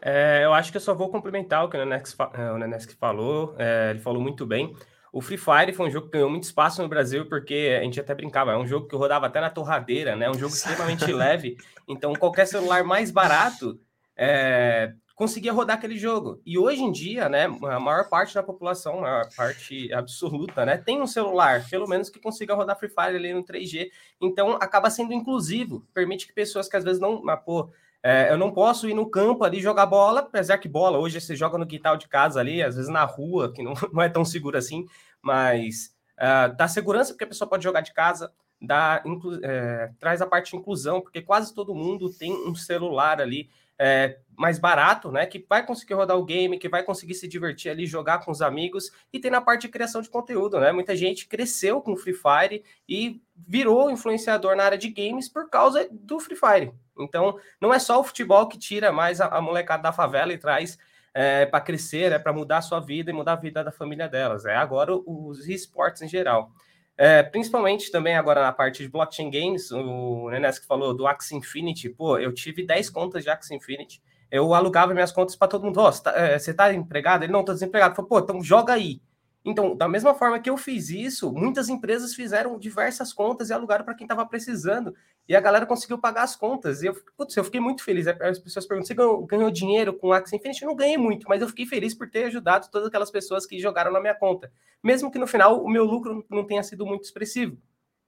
É, 0.00 0.42
eu 0.44 0.52
acho 0.52 0.70
que 0.70 0.76
eu 0.76 0.80
só 0.80 0.94
vou 0.94 1.10
complementar 1.10 1.64
o 1.64 1.68
que 1.68 1.76
o 1.76 1.80
é, 1.80 2.52
o 2.52 2.58
Nenesk 2.58 2.92
falou. 2.98 3.54
É, 3.58 3.90
ele 3.90 3.98
falou 3.98 4.20
muito 4.20 4.46
bem. 4.46 4.74
O 5.12 5.20
Free 5.20 5.38
Fire 5.38 5.72
foi 5.72 5.88
um 5.88 5.90
jogo 5.90 6.06
que 6.06 6.12
ganhou 6.12 6.28
muito 6.28 6.44
espaço 6.44 6.82
no 6.82 6.88
Brasil, 6.88 7.26
porque 7.26 7.74
a 7.80 7.82
gente 7.82 7.98
até 7.98 8.14
brincava, 8.14 8.52
é 8.52 8.56
um 8.56 8.66
jogo 8.66 8.86
que 8.86 8.94
rodava 8.94 9.26
até 9.26 9.40
na 9.40 9.48
torradeira, 9.48 10.14
né? 10.14 10.28
Um 10.28 10.34
jogo 10.34 10.52
extremamente 10.52 11.06
leve. 11.10 11.56
Então, 11.88 12.12
qualquer 12.12 12.46
celular 12.46 12.84
mais 12.84 13.10
barato 13.10 13.80
é, 14.14 14.92
conseguia 15.16 15.54
rodar 15.54 15.78
aquele 15.78 15.96
jogo. 15.96 16.40
E 16.44 16.58
hoje 16.58 16.82
em 16.82 16.92
dia, 16.92 17.28
né, 17.30 17.46
a 17.46 17.80
maior 17.80 18.08
parte 18.10 18.34
da 18.34 18.42
população, 18.42 18.98
a 18.98 19.00
maior 19.00 19.28
parte 19.34 19.90
absoluta, 19.90 20.66
né, 20.66 20.76
tem 20.76 21.00
um 21.00 21.06
celular, 21.06 21.64
pelo 21.70 21.88
menos 21.88 22.10
que 22.10 22.20
consiga 22.20 22.54
rodar 22.54 22.78
Free 22.78 22.90
Fire 22.90 23.16
ali 23.16 23.32
no 23.32 23.42
3G. 23.42 23.88
Então, 24.20 24.58
acaba 24.60 24.90
sendo 24.90 25.14
inclusivo, 25.14 25.86
permite 25.94 26.26
que 26.26 26.34
pessoas 26.34 26.68
que 26.68 26.76
às 26.76 26.84
vezes 26.84 27.00
não, 27.00 27.26
ah, 27.30 27.36
pô, 27.38 27.70
é, 28.02 28.30
eu 28.30 28.38
não 28.38 28.52
posso 28.52 28.88
ir 28.88 28.94
no 28.94 29.08
campo 29.08 29.44
ali 29.44 29.60
jogar 29.60 29.86
bola, 29.86 30.20
apesar 30.20 30.58
que 30.58 30.68
bola 30.68 30.98
hoje 30.98 31.20
você 31.20 31.34
joga 31.34 31.58
no 31.58 31.66
quintal 31.66 31.96
de 31.96 32.08
casa 32.08 32.40
ali, 32.40 32.62
às 32.62 32.76
vezes 32.76 32.90
na 32.90 33.04
rua, 33.04 33.52
que 33.52 33.62
não, 33.62 33.74
não 33.92 34.02
é 34.02 34.08
tão 34.08 34.24
seguro 34.24 34.56
assim, 34.56 34.86
mas 35.20 35.94
uh, 36.18 36.54
dá 36.56 36.68
segurança 36.68 37.12
porque 37.12 37.24
a 37.24 37.28
pessoa 37.28 37.48
pode 37.48 37.64
jogar 37.64 37.80
de 37.80 37.92
casa, 37.92 38.32
dá, 38.60 39.02
é, 39.42 39.90
traz 39.98 40.22
a 40.22 40.26
parte 40.26 40.50
de 40.50 40.56
inclusão, 40.56 41.00
porque 41.00 41.20
quase 41.20 41.54
todo 41.54 41.74
mundo 41.74 42.10
tem 42.10 42.32
um 42.32 42.54
celular 42.54 43.20
ali 43.20 43.50
é, 43.78 44.18
mais 44.36 44.58
barato, 44.58 45.10
né? 45.10 45.26
Que 45.26 45.44
vai 45.48 45.64
conseguir 45.64 45.94
rodar 45.94 46.16
o 46.16 46.24
game, 46.24 46.58
que 46.58 46.68
vai 46.68 46.82
conseguir 46.82 47.14
se 47.14 47.28
divertir 47.28 47.70
ali, 47.70 47.86
jogar 47.86 48.24
com 48.24 48.30
os 48.30 48.40
amigos, 48.40 48.90
e 49.12 49.18
tem 49.18 49.30
na 49.30 49.40
parte 49.40 49.62
de 49.62 49.68
criação 49.68 50.00
de 50.00 50.08
conteúdo, 50.08 50.58
né? 50.58 50.72
Muita 50.72 50.96
gente 50.96 51.28
cresceu 51.28 51.80
com 51.80 51.92
o 51.92 51.96
Free 51.96 52.14
Fire 52.14 52.64
e 52.88 53.20
virou 53.36 53.90
influenciador 53.90 54.56
na 54.56 54.64
área 54.64 54.78
de 54.78 54.88
games 54.88 55.28
por 55.28 55.48
causa 55.50 55.86
do 55.90 56.18
Free 56.18 56.36
Fire. 56.36 56.72
Então, 56.98 57.38
não 57.60 57.72
é 57.72 57.78
só 57.78 58.00
o 58.00 58.04
futebol 58.04 58.46
que 58.48 58.58
tira 58.58 58.92
mais 58.92 59.20
a, 59.20 59.26
a 59.26 59.40
molecada 59.40 59.82
da 59.82 59.92
favela 59.92 60.32
e 60.32 60.38
traz 60.38 60.78
é, 61.14 61.46
para 61.46 61.60
crescer, 61.60 62.12
é 62.12 62.18
para 62.18 62.32
mudar 62.32 62.58
a 62.58 62.62
sua 62.62 62.78
vida 62.78 63.10
e 63.10 63.14
mudar 63.14 63.32
a 63.32 63.36
vida 63.36 63.64
da 63.64 63.72
família 63.72 64.08
delas. 64.08 64.44
É 64.44 64.54
agora 64.54 64.92
os 64.94 65.48
esportes 65.48 66.02
em 66.02 66.08
geral. 66.08 66.50
É, 66.98 67.22
principalmente 67.22 67.90
também 67.90 68.16
agora 68.16 68.42
na 68.42 68.52
parte 68.52 68.82
de 68.82 68.88
blockchain 68.88 69.30
games, 69.30 69.70
o 69.70 70.30
Nenes 70.30 70.58
que 70.58 70.66
falou 70.66 70.94
do 70.94 71.06
Axie 71.06 71.36
Infinity, 71.36 71.90
pô, 71.90 72.18
eu 72.18 72.32
tive 72.32 72.64
10 72.64 72.88
contas 72.88 73.22
de 73.22 73.28
Axie 73.28 73.54
Infinity, 73.54 74.02
eu 74.30 74.54
alugava 74.54 74.94
minhas 74.94 75.12
contas 75.12 75.36
para 75.36 75.48
todo 75.48 75.64
mundo, 75.64 75.78
oh, 75.80 75.92
você, 75.92 76.02
tá, 76.02 76.12
é, 76.16 76.38
tá 76.38 76.74
empregado? 76.74 77.24
Ele 77.24 77.32
não, 77.32 77.44
tô 77.44 77.52
desempregado. 77.52 77.94
Falei, 77.94 78.08
pô, 78.08 78.18
então 78.18 78.42
joga 78.42 78.72
aí. 78.72 79.00
Então, 79.46 79.76
da 79.76 79.88
mesma 79.88 80.12
forma 80.12 80.40
que 80.40 80.50
eu 80.50 80.56
fiz 80.56 80.90
isso, 80.90 81.32
muitas 81.32 81.68
empresas 81.68 82.12
fizeram 82.12 82.58
diversas 82.58 83.12
contas 83.12 83.48
e 83.48 83.52
alugaram 83.52 83.84
para 83.84 83.94
quem 83.94 84.04
estava 84.04 84.26
precisando. 84.26 84.92
E 85.28 85.36
a 85.36 85.40
galera 85.40 85.64
conseguiu 85.64 85.98
pagar 85.98 86.24
as 86.24 86.34
contas. 86.34 86.82
E 86.82 86.86
eu, 86.86 86.96
putz, 87.16 87.36
eu 87.36 87.44
fiquei 87.44 87.60
muito 87.60 87.84
feliz. 87.84 88.08
As 88.08 88.40
pessoas 88.40 88.66
perguntam: 88.66 88.88
você 88.88 88.94
ganhou, 88.94 89.24
ganhou 89.24 89.48
dinheiro 89.48 89.94
com 89.94 90.08
o 90.08 90.12
Axie 90.12 90.34
Infinity? 90.34 90.62
Eu 90.64 90.68
não 90.68 90.74
ganhei 90.74 90.98
muito, 90.98 91.28
mas 91.28 91.40
eu 91.40 91.46
fiquei 91.46 91.64
feliz 91.64 91.94
por 91.94 92.10
ter 92.10 92.24
ajudado 92.24 92.68
todas 92.72 92.88
aquelas 92.88 93.08
pessoas 93.08 93.46
que 93.46 93.60
jogaram 93.60 93.92
na 93.92 94.00
minha 94.00 94.16
conta. 94.16 94.50
Mesmo 94.82 95.12
que 95.12 95.18
no 95.18 95.28
final 95.28 95.62
o 95.62 95.70
meu 95.70 95.84
lucro 95.84 96.26
não 96.28 96.44
tenha 96.44 96.64
sido 96.64 96.84
muito 96.84 97.04
expressivo. 97.04 97.56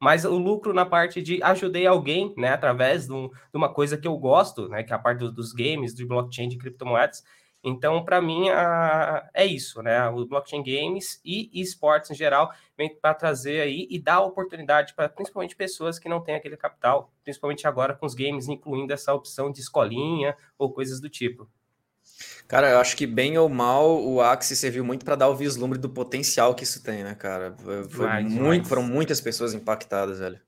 Mas 0.01 0.25
o 0.25 0.37
lucro 0.37 0.73
na 0.73 0.87
parte 0.87 1.23
de 1.23 1.41
ajudei 1.43 1.87
alguém, 1.87 2.35
né, 2.37 2.51
através 2.51 3.07
de, 3.07 3.13
um, 3.13 3.29
de 3.29 3.55
uma 3.55 3.73
coisa 3.73 3.97
que 3.97 4.07
eu 4.07 4.17
gosto, 4.17 4.69
né, 4.69 4.83
que 4.83 4.93
é 4.93 4.97
a 4.97 4.99
parte 4.99 5.29
dos 5.31 5.53
games, 5.53 5.93
de 5.93 6.05
blockchain, 6.05 6.49
de 6.49 6.57
criptomoedas, 6.57 7.23
então, 7.63 8.05
para 8.05 8.23
mim, 8.23 8.49
a, 8.51 9.29
é 9.35 9.45
isso, 9.45 9.83
né? 9.83 10.09
O 10.09 10.25
blockchain 10.27 10.63
games 10.63 11.21
e 11.25 11.51
esportes 11.61 12.11
em 12.11 12.15
geral 12.15 12.53
vem 12.77 12.95
para 12.95 13.15
trazer 13.15 13.61
aí 13.61 13.87
e 13.91 13.99
dar 13.99 14.21
oportunidade 14.21 14.95
para 14.95 15.09
principalmente 15.09 15.57
pessoas 15.57 15.99
que 15.99 16.09
não 16.09 16.23
têm 16.23 16.37
aquele 16.37 16.57
capital, 16.57 17.13
principalmente 17.25 17.67
agora 17.67 17.95
com 17.95 18.07
os 18.07 18.15
games, 18.15 18.49
incluindo 18.49 18.93
essa 18.93 19.13
opção 19.13 19.51
de 19.51 19.61
escolinha 19.61 20.37
ou 20.57 20.73
coisas 20.73 21.01
do 21.01 21.09
tipo. 21.09 21.49
Cara, 22.47 22.71
eu 22.71 22.79
acho 22.79 22.97
que 22.97 23.07
bem 23.07 23.37
ou 23.37 23.49
mal 23.49 24.03
o 24.03 24.21
Axie 24.21 24.57
serviu 24.57 24.85
muito 24.85 25.05
para 25.05 25.17
dar 25.17 25.29
o 25.29 25.37
vislumbre 25.37 25.79
do 25.79 25.91
potencial 25.91 26.55
que 26.55 26.65
isso 26.65 26.83
tem, 26.83 27.05
né, 27.05 27.15
cara? 27.15 27.55
Foi 27.91 28.23
muito. 28.23 28.69
Foram 28.69 28.83
muitas 28.83 29.21
pessoas 29.21 29.53
impactadas, 29.53 30.21
velho. 30.21 30.41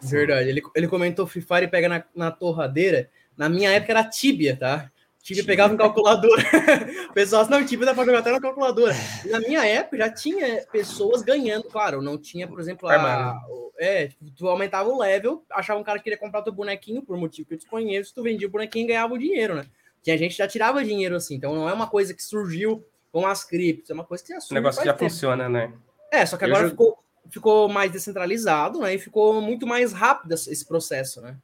Verdade. 0.00 0.48
Ele, 0.48 0.62
ele 0.74 0.88
comentou 0.88 1.26
Free 1.26 1.42
Fire 1.42 1.68
pega 1.68 1.88
na, 1.88 2.04
na 2.14 2.30
torradeira. 2.30 3.10
Na 3.36 3.48
minha 3.48 3.70
época 3.70 3.92
era 3.92 4.04
Tibia, 4.04 4.56
tá? 4.56 4.91
Tibia 5.22 5.44
pegava 5.44 5.72
em 5.72 5.76
calculadora. 5.76 6.42
o 7.08 7.12
pessoal 7.12 7.48
não, 7.48 7.64
Tibia 7.64 7.86
dá 7.86 7.94
para 7.94 8.04
jogar 8.04 8.18
até 8.18 8.32
na 8.32 8.40
calculadora. 8.40 8.92
Na 9.26 9.38
minha 9.38 9.64
época 9.64 9.98
já 9.98 10.10
tinha 10.10 10.66
pessoas 10.72 11.22
ganhando, 11.22 11.64
claro, 11.64 12.02
não 12.02 12.18
tinha, 12.18 12.48
por 12.48 12.58
exemplo, 12.58 12.88
a, 12.88 13.40
é, 13.78 14.10
tu 14.36 14.48
aumentava 14.48 14.88
o 14.88 14.98
level, 14.98 15.44
achava 15.48 15.78
um 15.78 15.84
cara 15.84 15.98
que 15.98 16.04
queria 16.04 16.18
comprar 16.18 16.42
teu 16.42 16.52
bonequinho 16.52 17.02
por 17.02 17.16
motivo 17.16 17.46
que 17.46 17.54
eu 17.54 17.58
desconheço, 17.58 18.12
tu 18.12 18.22
vendia 18.22 18.48
o 18.48 18.50
bonequinho 18.50 18.84
e 18.84 18.88
ganhava 18.88 19.14
o 19.14 19.18
dinheiro, 19.18 19.54
né? 19.54 19.66
Tinha 20.02 20.18
gente 20.18 20.32
que 20.32 20.38
já 20.38 20.48
tirava 20.48 20.84
dinheiro 20.84 21.14
assim, 21.14 21.36
então 21.36 21.54
não 21.54 21.68
é 21.68 21.72
uma 21.72 21.86
coisa 21.86 22.12
que 22.12 22.22
surgiu 22.22 22.84
com 23.12 23.24
as 23.24 23.44
criptos, 23.44 23.90
é 23.90 23.94
uma 23.94 24.04
coisa 24.04 24.24
que 24.24 24.32
já 24.32 24.40
surgiu. 24.40 24.56
O 24.56 24.60
negócio 24.60 24.80
que 24.80 24.86
já 24.86 24.92
tempo. 24.92 25.08
funciona, 25.08 25.48
né? 25.48 25.72
É, 26.10 26.26
só 26.26 26.36
que 26.36 26.44
agora 26.44 26.68
ficou 26.68 26.98
ficou 27.30 27.68
mais 27.68 27.90
descentralizado, 27.90 28.80
né? 28.80 28.94
E 28.94 28.98
ficou 28.98 29.40
muito 29.40 29.66
mais 29.66 29.92
rápido 29.92 30.34
esse 30.34 30.66
processo, 30.66 31.20
né? 31.20 31.36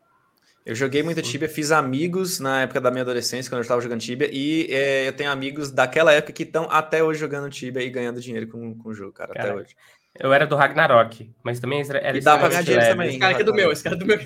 Eu 0.68 0.74
joguei 0.74 1.02
muito 1.02 1.22
Tibia, 1.22 1.48
fiz 1.48 1.72
amigos 1.72 2.38
na 2.38 2.60
época 2.60 2.78
da 2.78 2.90
minha 2.90 3.00
adolescência, 3.00 3.48
quando 3.48 3.60
eu 3.60 3.62
estava 3.62 3.80
jogando 3.80 4.02
Tibia, 4.02 4.28
e 4.30 4.66
é, 4.70 5.08
eu 5.08 5.14
tenho 5.14 5.30
amigos 5.30 5.72
daquela 5.72 6.12
época 6.12 6.30
que 6.30 6.42
estão 6.42 6.68
até 6.70 7.02
hoje 7.02 7.18
jogando 7.18 7.48
Tibia 7.48 7.82
e 7.82 7.88
ganhando 7.88 8.20
dinheiro 8.20 8.46
com, 8.48 8.74
com 8.74 8.90
o 8.90 8.92
jogo, 8.92 9.10
cara, 9.10 9.32
até 9.32 9.54
hoje. 9.54 9.74
Eu 10.20 10.30
era 10.30 10.46
do 10.46 10.56
Ragnarok, 10.56 11.32
mas 11.42 11.58
também 11.58 11.80
era. 11.80 12.14
E 12.14 12.20
dá 12.20 12.36
pra 12.36 12.48
ganhar 12.48 12.62
dinheiro 12.62 12.84
também. 12.84 13.08
Esse 13.08 13.18
cara 13.18 13.32
aqui 13.32 13.40
é 13.40 13.44
do 13.46 13.54
meu, 13.54 13.72
esse 13.72 13.82
cara 13.82 13.96
é 13.96 13.98
do 13.98 14.04
meu. 14.04 14.18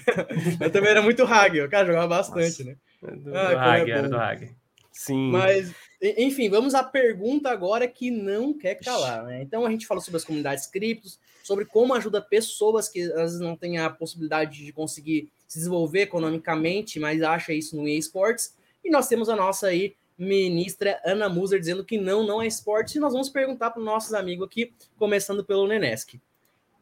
eu 0.60 0.70
também 0.72 0.90
era 0.90 1.00
muito 1.00 1.22
Hag, 1.22 1.60
o 1.60 1.70
cara 1.70 1.86
jogava 1.86 2.08
bastante, 2.08 2.64
Nossa. 2.64 2.64
né? 2.64 2.76
Do, 3.00 3.36
ah, 3.36 3.50
do 3.50 3.58
Hag, 3.58 3.90
é 3.90 3.94
era 3.94 4.08
do 4.08 4.16
Hag. 4.16 4.50
Sim. 4.90 5.30
Mas, 5.30 5.72
enfim, 6.02 6.50
vamos 6.50 6.74
à 6.74 6.82
pergunta 6.82 7.50
agora 7.50 7.86
que 7.86 8.10
não 8.10 8.52
quer 8.52 8.74
calar, 8.74 9.22
né? 9.26 9.42
Então 9.42 9.64
a 9.64 9.70
gente 9.70 9.86
falou 9.86 10.02
sobre 10.02 10.16
as 10.16 10.24
comunidades 10.24 10.66
criptos, 10.66 11.20
sobre 11.44 11.64
como 11.64 11.94
ajuda 11.94 12.20
pessoas 12.20 12.88
que 12.88 13.00
às 13.00 13.12
vezes 13.12 13.40
não 13.40 13.56
têm 13.56 13.78
a 13.78 13.88
possibilidade 13.88 14.64
de 14.64 14.72
conseguir 14.72 15.30
se 15.52 15.58
desenvolver 15.58 16.00
economicamente, 16.00 16.98
mas 16.98 17.20
acha 17.20 17.52
isso 17.52 17.76
no 17.76 17.86
eSports. 17.86 18.56
E 18.82 18.90
nós 18.90 19.06
temos 19.06 19.28
a 19.28 19.36
nossa 19.36 19.66
aí 19.66 19.94
ministra 20.16 20.98
Ana 21.04 21.28
Muser 21.28 21.60
dizendo 21.60 21.84
que 21.84 21.98
não, 21.98 22.26
não 22.26 22.40
é 22.40 22.46
esporte. 22.46 22.96
E 22.96 23.00
nós 23.00 23.12
vamos 23.12 23.28
perguntar 23.28 23.70
para 23.70 23.80
os 23.80 23.84
nossos 23.84 24.14
amigos 24.14 24.46
aqui, 24.46 24.72
começando 24.96 25.44
pelo 25.44 25.66
Nenesk. 25.66 26.14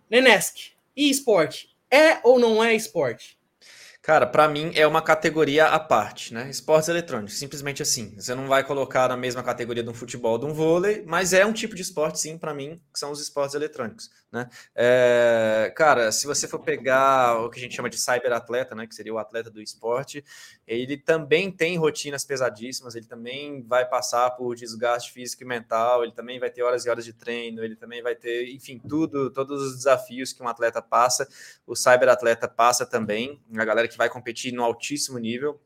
Nenesk, 0.08 0.72
e 0.96 1.10
esporte? 1.10 1.76
É 1.90 2.20
ou 2.22 2.38
não 2.38 2.62
é 2.62 2.72
esporte? 2.72 3.36
Cara, 4.02 4.26
para 4.26 4.48
mim 4.48 4.72
é 4.74 4.86
uma 4.86 5.02
categoria 5.02 5.66
à 5.66 5.78
parte, 5.78 6.32
né? 6.32 6.48
Esportes 6.48 6.88
eletrônicos, 6.88 7.38
simplesmente 7.38 7.82
assim. 7.82 8.14
Você 8.16 8.34
não 8.34 8.48
vai 8.48 8.64
colocar 8.64 9.06
na 9.10 9.16
mesma 9.16 9.42
categoria 9.42 9.82
de 9.82 9.90
um 9.90 9.94
futebol, 9.94 10.38
de 10.38 10.46
um 10.46 10.54
vôlei, 10.54 11.04
mas 11.06 11.34
é 11.34 11.44
um 11.44 11.52
tipo 11.52 11.74
de 11.74 11.82
esporte, 11.82 12.18
sim, 12.18 12.38
para 12.38 12.54
mim, 12.54 12.80
que 12.92 12.98
são 12.98 13.10
os 13.10 13.20
esportes 13.20 13.54
eletrônicos, 13.54 14.10
né? 14.32 14.48
É, 14.74 15.70
cara, 15.76 16.10
se 16.12 16.26
você 16.26 16.48
for 16.48 16.60
pegar 16.60 17.44
o 17.44 17.50
que 17.50 17.58
a 17.58 17.62
gente 17.62 17.76
chama 17.76 17.90
de 17.90 17.98
cyberatleta, 17.98 18.74
né, 18.74 18.86
que 18.86 18.94
seria 18.94 19.12
o 19.12 19.18
atleta 19.18 19.50
do 19.50 19.60
esporte, 19.60 20.24
ele 20.66 20.96
também 20.96 21.52
tem 21.52 21.76
rotinas 21.76 22.24
pesadíssimas, 22.24 22.94
ele 22.94 23.06
também 23.06 23.62
vai 23.62 23.84
passar 23.84 24.30
por 24.30 24.54
desgaste 24.56 25.12
físico 25.12 25.42
e 25.42 25.46
mental, 25.46 26.02
ele 26.04 26.12
também 26.12 26.40
vai 26.40 26.48
ter 26.48 26.62
horas 26.62 26.86
e 26.86 26.88
horas 26.88 27.04
de 27.04 27.12
treino, 27.12 27.62
ele 27.62 27.76
também 27.76 28.02
vai 28.02 28.14
ter, 28.14 28.50
enfim, 28.50 28.80
tudo, 28.88 29.30
todos 29.30 29.60
os 29.60 29.76
desafios 29.76 30.32
que 30.32 30.42
um 30.42 30.48
atleta 30.48 30.80
passa, 30.80 31.28
o 31.66 31.76
cyberatleta 31.76 32.48
passa 32.48 32.86
também, 32.86 33.38
a 33.54 33.64
galera 33.64 33.89
que 33.90 33.98
vai 33.98 34.08
competir 34.08 34.52
no 34.52 34.62
altíssimo 34.62 35.18
nível. 35.18 35.60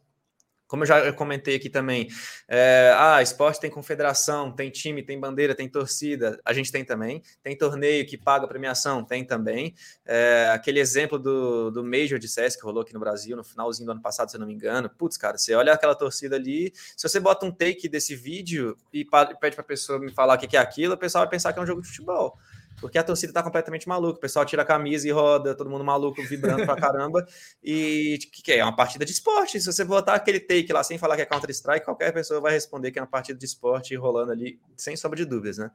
Como 0.67 0.83
eu 0.83 0.87
já 0.87 1.13
comentei 1.13 1.57
aqui 1.57 1.69
também, 1.69 2.09
é, 2.49 2.93
ah, 2.97 3.23
esporte 3.23 3.61
tem 3.61 3.71
confederação, 3.71 4.51
tem 4.51 4.71
time, 4.71 5.03
tem 5.03 5.21
bandeira, 5.21 5.55
tem 5.55 5.69
torcida, 5.69 6.41
a 6.45 6.53
gente 6.53 6.73
tem 6.73 6.85
também. 6.85 7.23
Tem 7.43 7.57
torneio 7.57 8.05
que 8.07 8.17
paga 8.17 8.49
premiação, 8.49 9.05
tem 9.05 9.25
também. 9.25 9.75
É, 10.07 10.49
aquele 10.53 10.81
exemplo 10.81 11.19
do, 11.19 11.71
do 11.71 11.85
Major 11.85 12.19
de 12.19 12.27
CS 12.27 12.57
que 12.57 12.63
rolou 12.63 12.83
aqui 12.83 12.95
no 12.95 12.99
Brasil 12.99 13.37
no 13.37 13.45
finalzinho 13.45 13.87
do 13.87 13.93
ano 13.93 14.03
passado, 14.03 14.31
se 14.31 14.37
eu 14.37 14.41
não 14.41 14.47
me 14.47 14.55
engano. 14.55 14.89
Putz, 14.89 15.19
cara, 15.19 15.37
você 15.37 15.55
olha 15.55 15.73
aquela 15.73 15.95
torcida 15.95 16.35
ali, 16.35 16.73
se 16.75 17.07
você 17.07 17.21
bota 17.21 17.45
um 17.45 17.53
take 17.53 17.89
desse 17.89 18.17
vídeo 18.17 18.77
e 18.93 19.05
pede 19.05 19.55
para 19.55 19.61
a 19.61 19.65
pessoa 19.65 19.99
me 19.99 20.13
falar 20.13 20.35
o 20.35 20.39
que 20.39 20.57
é 20.57 20.61
aquilo, 20.61 20.95
o 20.95 20.99
pessoal 20.99 21.25
vai 21.25 21.31
pensar 21.31 21.53
que 21.53 21.59
é 21.59 21.63
um 21.63 21.67
jogo 21.67 21.83
de 21.83 21.89
futebol 21.89 22.39
porque 22.85 22.99
a 22.99 23.03
torcida 23.03 23.33
tá 23.33 23.43
completamente 23.43 23.89
maluca. 23.89 24.19
O 24.19 24.21
pessoal 24.21 24.45
tira 24.45 24.61
a 24.61 24.65
camisa 24.65 25.09
e 25.09 25.11
roda, 25.11 25.55
todo 25.55 25.71
mundo 25.71 25.83
maluco, 25.83 26.23
vibrando 26.23 26.67
pra 26.67 26.77
caramba. 26.77 27.27
E 27.65 28.19
que, 28.31 28.43
que 28.43 28.53
é 28.53 28.63
uma 28.63 28.77
partida 28.77 29.07
de 29.07 29.11
esporte. 29.11 29.59
Se 29.59 29.73
você 29.73 29.83
botar 29.87 30.13
aquele 30.13 30.39
take 30.39 30.71
lá 30.71 30.85
sem 30.85 30.99
falar 30.99 31.17
que 31.17 31.23
é 31.23 31.25
Counter-Strike, 31.25 31.87
qualquer 31.87 32.13
pessoa 32.13 32.43
vai 32.43 32.53
responder 32.53 32.91
que 32.91 32.99
é 32.99 33.03
uma 33.03 33.09
partida 33.09 33.39
de 33.39 33.45
esporte 33.47 33.97
rolando 33.97 34.33
ali, 34.33 34.61
sem 34.77 34.97
sombra 34.97 35.17
de 35.17 35.25
dúvidas, 35.25 35.57
né? 35.57 35.71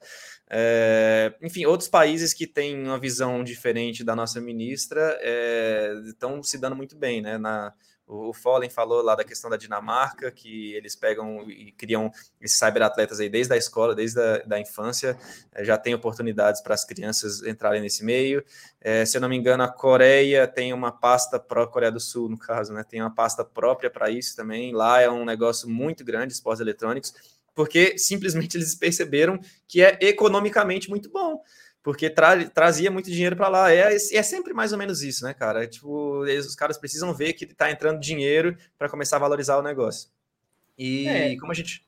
É, 0.51 1.33
enfim, 1.41 1.65
outros 1.65 1.89
países 1.89 2.31
que 2.31 2.45
têm 2.45 2.79
uma 2.83 2.99
visão 2.99 3.43
diferente 3.43 4.03
da 4.03 4.15
nossa 4.15 4.39
ministra 4.39 5.19
estão 6.05 6.37
é, 6.37 6.43
se 6.43 6.59
dando 6.59 6.75
muito 6.75 6.95
bem, 6.95 7.23
né? 7.23 7.39
Na, 7.39 7.73
o 8.09 8.33
Follen 8.33 8.71
falou 8.71 9.03
lá 9.03 9.13
da 9.13 9.23
questão 9.23 9.51
da 9.51 9.55
Dinamarca, 9.55 10.31
que 10.31 10.73
eles 10.73 10.95
pegam 10.95 11.47
e 11.47 11.71
criam 11.73 12.11
esses 12.41 12.57
cyberatletas 12.57 13.19
aí 13.19 13.29
desde 13.29 13.53
a 13.53 13.57
escola, 13.57 13.93
desde 13.93 14.19
a 14.19 14.39
da 14.39 14.59
infância, 14.59 15.15
é, 15.53 15.63
já 15.63 15.77
tem 15.77 15.93
oportunidades 15.93 16.59
para 16.59 16.73
as 16.73 16.83
crianças 16.83 17.43
entrarem 17.43 17.81
nesse 17.81 18.03
meio. 18.03 18.43
É, 18.81 19.05
se 19.05 19.15
eu 19.15 19.21
não 19.21 19.29
me 19.29 19.37
engano, 19.37 19.61
a 19.61 19.67
Coreia 19.67 20.47
tem 20.47 20.73
uma 20.73 20.91
pasta 20.91 21.39
pró 21.39 21.67
Coreia 21.67 21.91
do 21.91 21.99
Sul, 21.99 22.27
no 22.27 22.37
caso, 22.37 22.73
né? 22.73 22.83
Tem 22.83 22.99
uma 22.99 23.13
pasta 23.13 23.45
própria 23.45 23.91
para 23.91 24.09
isso 24.09 24.35
também. 24.35 24.73
Lá 24.73 24.99
é 24.99 25.09
um 25.09 25.23
negócio 25.23 25.69
muito 25.69 26.03
grande, 26.03 26.33
esportes 26.33 26.61
eletrônicos, 26.61 27.13
porque 27.53 27.95
simplesmente 27.95 28.57
eles 28.57 28.73
perceberam 28.73 29.39
que 29.67 29.83
é 29.83 29.99
economicamente 30.01 30.89
muito 30.89 31.11
bom 31.11 31.43
porque 31.81 32.09
tra 32.09 32.49
trazia 32.49 32.91
muito 32.91 33.09
dinheiro 33.09 33.35
para 33.35 33.47
lá. 33.47 33.73
É, 33.73 33.95
é 33.95 34.23
sempre 34.23 34.53
mais 34.53 34.71
ou 34.71 34.77
menos 34.77 35.01
isso, 35.01 35.23
né, 35.23 35.33
cara? 35.33 35.63
É, 35.63 35.67
tipo, 35.67 36.25
eles, 36.25 36.45
os 36.45 36.55
caras 36.55 36.77
precisam 36.77 37.13
ver 37.13 37.33
que 37.33 37.45
está 37.45 37.71
entrando 37.71 37.99
dinheiro 37.99 38.57
para 38.77 38.89
começar 38.89 39.15
a 39.15 39.19
valorizar 39.19 39.57
o 39.57 39.63
negócio. 39.63 40.09
E 40.77 41.07
é. 41.07 41.37
como 41.37 41.51
a 41.51 41.55
gente. 41.55 41.85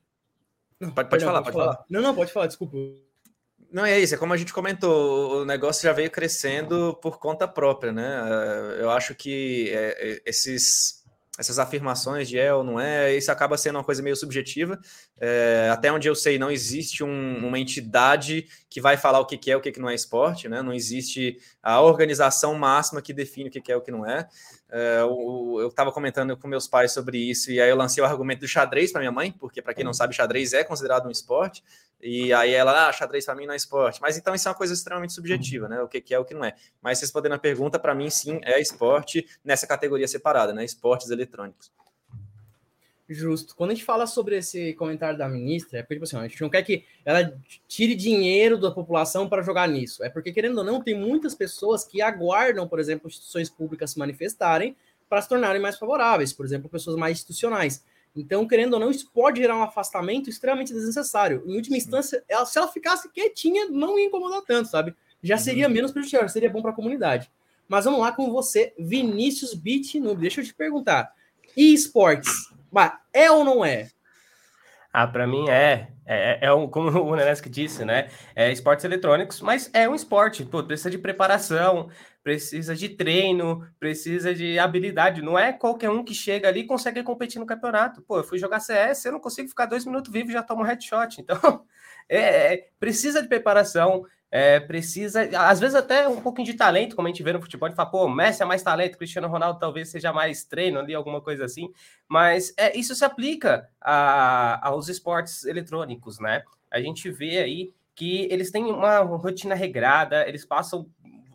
Não, 0.80 0.92
pode, 0.92 1.10
pode, 1.10 1.24
falar, 1.24 1.42
pode 1.42 1.54
falar, 1.54 1.74
falar. 1.74 1.86
Não, 1.90 2.02
não, 2.02 2.16
pode 2.16 2.32
falar, 2.32 2.48
desculpa. 2.48 2.78
Não, 3.72 3.86
é 3.86 4.00
isso, 4.00 4.14
é 4.14 4.18
como 4.18 4.34
a 4.34 4.38
gente 4.38 4.52
comentou, 4.52 5.42
o 5.42 5.46
negócio 5.46 5.84
já 5.84 5.94
veio 5.94 6.12
crescendo 6.12 6.94
por 6.96 7.20
conta 7.20 7.48
própria, 7.48 7.92
né? 7.94 8.22
Eu 8.80 8.90
acho 8.90 9.16
que 9.16 9.70
é, 9.70 10.12
é, 10.12 10.22
esses 10.26 11.01
essas 11.40 11.58
afirmações 11.58 12.28
de 12.28 12.38
é 12.38 12.54
ou 12.54 12.64
não 12.64 12.80
é, 12.80 13.16
isso 13.16 13.32
acaba 13.32 13.58
sendo 13.58 13.78
uma 13.78 13.84
coisa 13.84 14.04
meio 14.04 14.16
subjetiva. 14.16 14.80
É, 15.20 15.70
até 15.72 15.92
onde 15.92 16.08
eu 16.08 16.14
sei, 16.14 16.38
não 16.38 16.52
existe 16.52 17.04
um, 17.04 17.48
uma 17.48 17.58
entidade 17.58 18.48
que 18.70 18.82
vai 18.82 18.98
falar 18.98 19.20
o 19.20 19.26
que, 19.26 19.50
é 19.50 19.56
o 19.56 19.62
que, 19.62 19.72
que 19.72 19.80
não 19.80 19.90
é 19.90 19.96
esporte, 19.96 20.50
né? 20.50 20.62
Não 20.62 20.74
existe 20.74 21.38
a 21.64 21.82
organização 21.82 22.54
máxima 22.56 23.02
que 23.02 23.14
define 23.14 23.50
o 23.50 23.52
que, 23.52 23.62
que 23.62 23.72
é 23.72 23.76
o 23.76 23.82
que 23.82 23.92
não 23.92 24.06
é. 24.06 24.28
É 24.72 25.02
eu 25.02 25.68
estava 25.68 25.92
comentando 25.92 26.36
com 26.38 26.48
meus 26.48 26.68
pais 26.68 26.92
sobre 26.92 27.18
isso, 27.18 27.52
e 27.52 27.60
aí 27.60 27.70
eu 27.70 27.76
lancei 27.76 28.02
o 28.02 28.08
argumento 28.08 28.40
do 28.40 28.48
xadrez 28.48 28.92
para 28.92 29.02
minha 29.02 29.12
mãe, 29.12 29.32
porque, 29.32 29.62
para 29.62 29.74
quem 29.74 29.84
não 29.84 29.94
sabe, 29.94 30.16
xadrez 30.16 30.54
é 30.54 30.64
considerado 30.64 31.08
um 31.08 31.12
esporte. 31.12 31.64
E 32.02 32.34
aí 32.34 32.54
ela, 32.54 32.88
ah, 32.88 32.92
xadrez 32.92 33.26
para 33.26 33.36
mim 33.36 33.46
não 33.46 33.54
é 33.54 33.58
esporte. 33.58 34.02
Mas 34.02 34.18
então 34.18 34.34
isso 34.34 34.48
é 34.48 34.52
uma 34.52 34.58
coisa 34.58 34.74
extremamente 34.74 35.14
subjetiva, 35.14 35.68
né? 35.68 35.82
O 35.82 35.88
que, 35.88 36.02
que 36.02 36.14
é 36.14 36.20
o 36.20 36.26
que 36.26 36.34
não 36.34 36.44
é. 36.44 36.56
Mas 36.82 37.00
respondendo 37.00 37.34
a 37.34 37.40
pergunta, 37.40 37.78
para 37.78 37.94
mim 37.94 38.10
sim 38.10 38.40
é 38.44 38.60
esporte 38.60 39.28
nessa 39.44 39.68
categoria 39.68 40.08
separada, 40.08 40.52
né? 40.54 40.66
Esportes 40.66 41.12
eletrônicos. 41.12 41.72
Justo. 43.14 43.56
Quando 43.58 43.72
a 43.72 43.74
gente 43.74 43.84
fala 43.84 44.08
sobre 44.08 44.38
esse 44.38 44.74
comentário 44.74 45.18
da 45.18 45.28
ministra, 45.28 45.80
é 45.80 45.82
porque 45.82 45.96
tipo 45.96 46.06
assim, 46.06 46.16
a 46.16 46.28
gente 46.28 46.42
não 46.42 46.50
quer 46.50 46.64
que 46.64 46.86
ela 47.04 47.38
tire 47.68 47.94
dinheiro 47.94 48.58
da 48.58 48.72
população 48.72 49.28
para 49.28 49.42
jogar 49.42 49.68
nisso. 49.68 50.02
É 50.02 50.10
porque, 50.10 50.32
querendo 50.32 50.60
ou 50.60 50.64
não, 50.64 50.82
tem 50.82 50.98
muitas 50.98 51.36
pessoas 51.36 51.84
que 51.84 52.02
aguardam, 52.02 52.66
por 52.68 52.80
exemplo, 52.80 53.10
instituições 53.10 53.50
públicas 53.50 53.92
se 53.92 54.00
manifestarem 54.00 54.78
para 55.10 55.22
se 55.22 55.28
tornarem 55.28 55.62
mais 55.62 55.78
favoráveis, 55.78 56.32
por 56.32 56.46
exemplo, 56.46 56.70
pessoas 56.70 56.96
mais 56.96 57.18
institucionais. 57.18 57.84
Então, 58.16 58.48
querendo 58.48 58.76
ou 58.76 58.80
não, 58.80 58.90
isso 58.90 59.10
pode 59.14 59.42
gerar 59.42 59.58
um 59.58 59.64
afastamento 59.64 60.30
extremamente 60.30 60.74
desnecessário. 60.74 61.44
Em 61.46 61.56
última 61.58 61.76
instância, 61.76 62.24
ela, 62.30 62.46
se 62.46 62.58
ela 62.58 62.70
ficasse 62.70 63.10
quietinha, 63.12 63.68
não 63.68 64.00
ia 64.00 64.06
incomodar 64.06 64.42
tanto, 64.44 64.70
sabe? 64.70 64.96
Já 65.22 65.36
uhum. 65.36 65.42
seria 65.42 65.68
uhum. 65.68 65.74
menos 65.74 65.92
prejudicial, 65.92 66.28
seria 66.30 66.50
bom 66.50 66.62
para 66.62 66.72
a 66.72 66.76
comunidade. 66.76 67.30
Mas 67.68 67.84
vamos 67.84 68.00
lá 68.00 68.14
com 68.14 68.32
você, 68.32 68.74
Vinícius 68.80 69.54
Bitnoob. 69.54 70.22
Deixa 70.22 70.40
eu 70.40 70.46
te 70.46 70.54
perguntar. 70.54 71.14
E 71.58 71.74
esportes? 71.74 72.52
É 73.14 73.30
ou 73.30 73.44
não 73.44 73.64
é? 73.66 73.90
Ah, 74.94 75.08
para 75.08 75.26
mim 75.26 75.50
é. 75.50 75.90
É, 76.06 76.48
é 76.48 76.54
um, 76.54 76.68
como 76.68 76.90
o 77.00 77.16
Nenesk 77.16 77.48
disse, 77.48 77.86
né? 77.86 78.10
É 78.36 78.52
esportes 78.52 78.84
eletrônicos, 78.84 79.40
mas 79.42 79.70
é 79.74 79.88
um 79.88 79.96
esporte. 79.96 80.44
Pô, 80.44 80.62
precisa 80.64 80.90
de 80.90 80.98
preparação, 80.98 81.90
precisa 82.22 82.76
de 82.76 82.90
treino, 82.90 83.66
precisa 83.80 84.34
de 84.34 84.60
habilidade. 84.60 85.22
Não 85.22 85.40
é 85.40 85.54
qualquer 85.54 85.90
um 85.90 86.04
que 86.04 86.14
chega 86.14 86.50
ali 86.50 86.62
e 86.62 86.68
consegue 86.68 87.02
competir 87.04 87.40
no 87.40 87.46
campeonato. 87.46 88.02
Pô, 88.02 88.18
eu 88.18 88.24
fui 88.24 88.38
jogar 88.38 88.60
CS, 88.60 89.06
eu 89.06 89.14
não 89.14 89.20
consigo 89.20 89.48
ficar 89.48 89.66
dois 89.66 89.86
minutos 89.86 90.12
vivo 90.12 90.30
e 90.30 90.34
já 90.34 90.44
tomo 90.44 90.64
um 90.64 90.66
headshot. 90.66 91.22
Então, 91.22 91.66
é, 92.10 92.54
é, 92.54 92.68
precisa 92.78 93.22
de 93.22 93.30
preparação, 93.30 94.06
é, 94.32 94.62
precisa, 94.62 95.30
às 95.38 95.60
vezes 95.60 95.76
até 95.76 96.08
um 96.08 96.22
pouquinho 96.22 96.46
de 96.46 96.54
talento, 96.54 96.96
como 96.96 97.06
a 97.06 97.12
gente 97.12 97.22
vê 97.22 97.34
no 97.34 97.42
futebol, 97.42 97.68
gente 97.68 97.76
fala, 97.76 97.92
pô, 97.92 98.08
Messi 98.08 98.42
é 98.42 98.46
mais 98.46 98.64
talento, 98.64 98.98
Cristiano 98.98 99.28
Ronaldo 99.28 99.60
talvez 99.60 99.90
seja 99.90 100.14
mais 100.14 100.46
treino 100.46 100.80
ali, 100.80 100.96
alguma 100.96 101.20
coisa 101.20 101.44
assim, 101.44 101.70
mas 102.08 102.54
é, 102.56 102.78
isso 102.78 102.96
se 102.96 103.04
aplica 103.04 103.70
a, 103.82 104.66
aos 104.70 104.88
esportes 104.88 105.44
eletrônicos, 105.44 106.18
né? 106.20 106.44
A 106.72 106.80
gente 106.80 107.12
vê 107.12 107.40
aí 107.40 107.74
que 107.94 108.28
eles 108.32 108.50
têm 108.50 108.64
uma 108.72 109.00
rotina 109.00 109.54
regrada, 109.54 110.26
eles 110.26 110.46
passam 110.46 110.90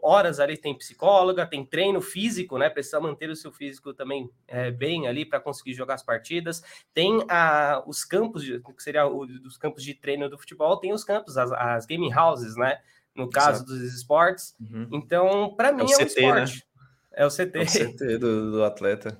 horas 0.06 0.38
ali, 0.38 0.56
tem 0.56 0.76
psicóloga, 0.76 1.44
tem 1.44 1.64
treino 1.64 2.00
físico, 2.00 2.56
né? 2.56 2.70
Precisa 2.70 3.00
manter 3.00 3.28
o 3.28 3.34
seu 3.36 3.50
físico 3.52 3.92
também 3.92 4.30
é, 4.46 4.70
bem 4.70 5.08
ali 5.08 5.24
para 5.24 5.40
conseguir 5.40 5.74
jogar 5.74 5.94
as 5.94 6.02
partidas. 6.02 6.62
Tem 6.94 7.24
a, 7.28 7.82
os 7.86 8.04
campos, 8.04 8.44
de, 8.44 8.60
que 8.60 8.82
seria 8.82 9.06
os 9.06 9.58
campos 9.58 9.82
de 9.82 9.94
treino 9.94 10.30
do 10.30 10.38
futebol, 10.38 10.78
tem 10.78 10.92
os 10.92 11.02
campos, 11.02 11.36
as, 11.36 11.50
as 11.52 11.86
gaming 11.86 12.14
houses, 12.14 12.56
né? 12.56 12.78
No 13.14 13.28
caso 13.28 13.64
Exato. 13.64 13.72
dos 13.72 13.94
esportes. 13.94 14.54
Uhum. 14.60 14.88
Então, 14.92 15.54
para 15.56 15.72
mim, 15.72 15.82
é, 15.82 15.92
é 15.92 15.96
um 15.96 15.98
CT, 15.98 16.20
esporte. 16.20 16.54
Né? 16.54 16.60
É 17.12 17.26
o 17.26 17.30
CT. 17.30 17.58
É 17.58 17.62
o 17.62 17.66
CT 17.66 18.18
do, 18.18 18.50
do 18.52 18.64
atleta. 18.64 19.18